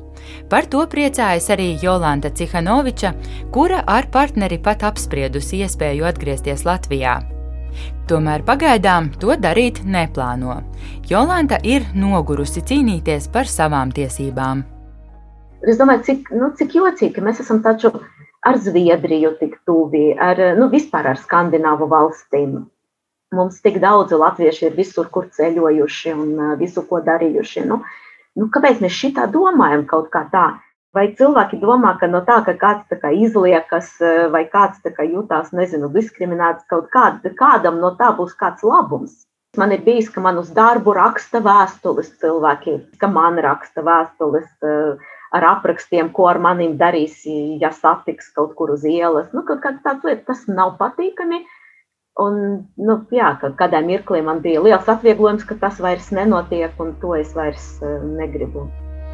Par 0.50 0.66
to 0.70 0.82
priecājas 0.90 1.50
arī 1.54 1.68
Jolanta 1.82 2.30
Cihanoviča, 2.34 3.12
kura 3.54 3.82
ar 3.86 4.10
partneri 4.14 4.58
pat 4.62 4.86
apspriedusi 4.90 5.64
iespēju 5.66 6.06
atgriezties 6.10 6.66
Latvijā. 6.66 7.20
Tomēr 8.10 8.46
pagaidām 8.46 9.10
to 9.22 9.34
darīt 9.38 9.82
neplāno. 9.86 10.60
Jolanta 11.10 11.58
ir 11.64 11.86
nogurusi 11.94 12.62
cīnīties 12.66 13.30
par 13.34 13.50
savām 13.50 13.94
tiesībām. 13.94 14.66
Es 15.62 15.78
domāju, 15.78 16.02
cik, 16.08 16.30
nu, 16.34 16.50
cik 16.58 16.74
jocīgi, 16.74 17.14
ka 17.16 17.24
mēs 17.26 17.42
esam 17.44 17.62
taču 17.62 17.92
ar 18.42 18.58
Zviedriju 18.58 19.36
tik 19.38 19.60
tuvi, 19.70 20.10
ar, 20.18 20.40
nu, 20.58 20.68
vispār 20.72 21.12
ar 21.12 21.20
Skandināvu 21.22 21.86
valstīm. 21.92 22.64
Mums 23.38 23.62
tik 23.64 23.78
daudz 23.84 24.12
latvieši 24.18 24.66
ir 24.68 24.74
visur, 24.76 25.08
kur 25.14 25.30
ceļojuši 25.32 26.16
un 26.18 26.34
visu, 26.60 26.84
ko 26.90 27.00
darījuši. 27.06 27.64
Nu, 27.70 27.80
nu, 28.36 28.50
kāpēc 28.52 28.82
mēs 28.84 28.98
šitā 28.98 29.28
domājam 29.32 29.86
kaut 29.88 30.10
kā 30.12 30.26
tā? 30.34 30.48
Vai 30.92 31.06
cilvēki 31.16 31.62
domā, 31.62 31.94
ka 32.02 32.10
no 32.12 32.20
tā, 32.28 32.42
ka 32.44 32.58
kāds 32.60 32.90
tā 32.90 32.98
kā 33.00 33.14
izliekas, 33.16 33.94
vai 34.34 34.44
kāds 34.52 34.82
tā 34.84 34.92
kā 34.98 35.06
jutās, 35.08 35.54
nezinu, 35.56 35.88
diskriminēts, 35.94 36.66
kaut 36.74 36.90
kād, 36.92 37.22
kādam 37.40 37.80
no 37.80 37.94
tā 38.02 38.10
būs 38.18 38.34
kāds 38.36 38.66
labums? 38.68 39.22
Man 39.60 39.72
ir 39.76 39.86
bijis, 39.86 40.10
ka 40.12 40.24
man 40.24 40.42
uz 40.42 40.50
darbu 40.56 40.96
raksta 40.98 41.40
vēstules 41.44 42.12
cilvēki, 42.20 42.78
ka 43.00 43.08
man 43.12 43.40
raksta 43.46 43.86
vēstules. 43.86 44.50
Uh, 44.66 45.12
ar 45.32 45.48
aprakstiem, 45.48 46.12
ko 46.16 46.28
ar 46.32 46.40
maniem 46.44 46.76
darīs, 46.80 47.24
ja 47.62 47.72
satiks 47.76 48.32
kaut 48.36 48.56
kur 48.60 48.74
uz 48.76 48.86
ielas. 48.88 49.32
Nu, 49.36 49.46
kaut 49.48 49.64
kādas 49.64 49.84
tādas 49.86 50.08
lietas, 50.08 50.26
tas 50.28 50.48
nav 50.52 50.76
patīkami. 50.80 51.44
Un, 52.20 52.42
nu, 52.76 52.98
jā, 53.16 53.32
kādā 53.60 53.80
mirklī 53.86 54.20
man 54.26 54.42
bija 54.44 54.62
liels 54.64 54.90
atvieglojums, 54.92 55.46
ka 55.48 55.56
tas 55.62 55.80
vairs 55.80 56.12
nenotiek, 56.12 56.74
un 56.84 56.92
to 57.00 57.16
es 57.16 57.32
vairs 57.38 57.78
eh, 57.80 58.02
negribu 58.20 58.68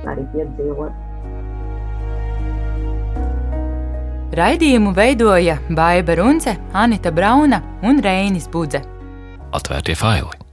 arī 0.10 0.26
piedzīvot. 0.34 1.06
Raidījumu 4.38 4.92
veidoja 4.98 5.56
Baiva 5.70 6.18
Runce, 6.18 6.58
Anita 6.74 7.14
Brauna 7.14 7.62
un 7.86 8.02
Reinis 8.04 8.50
Budze. 8.52 8.84
Atvērtie 9.56 9.96
faili! 9.98 10.47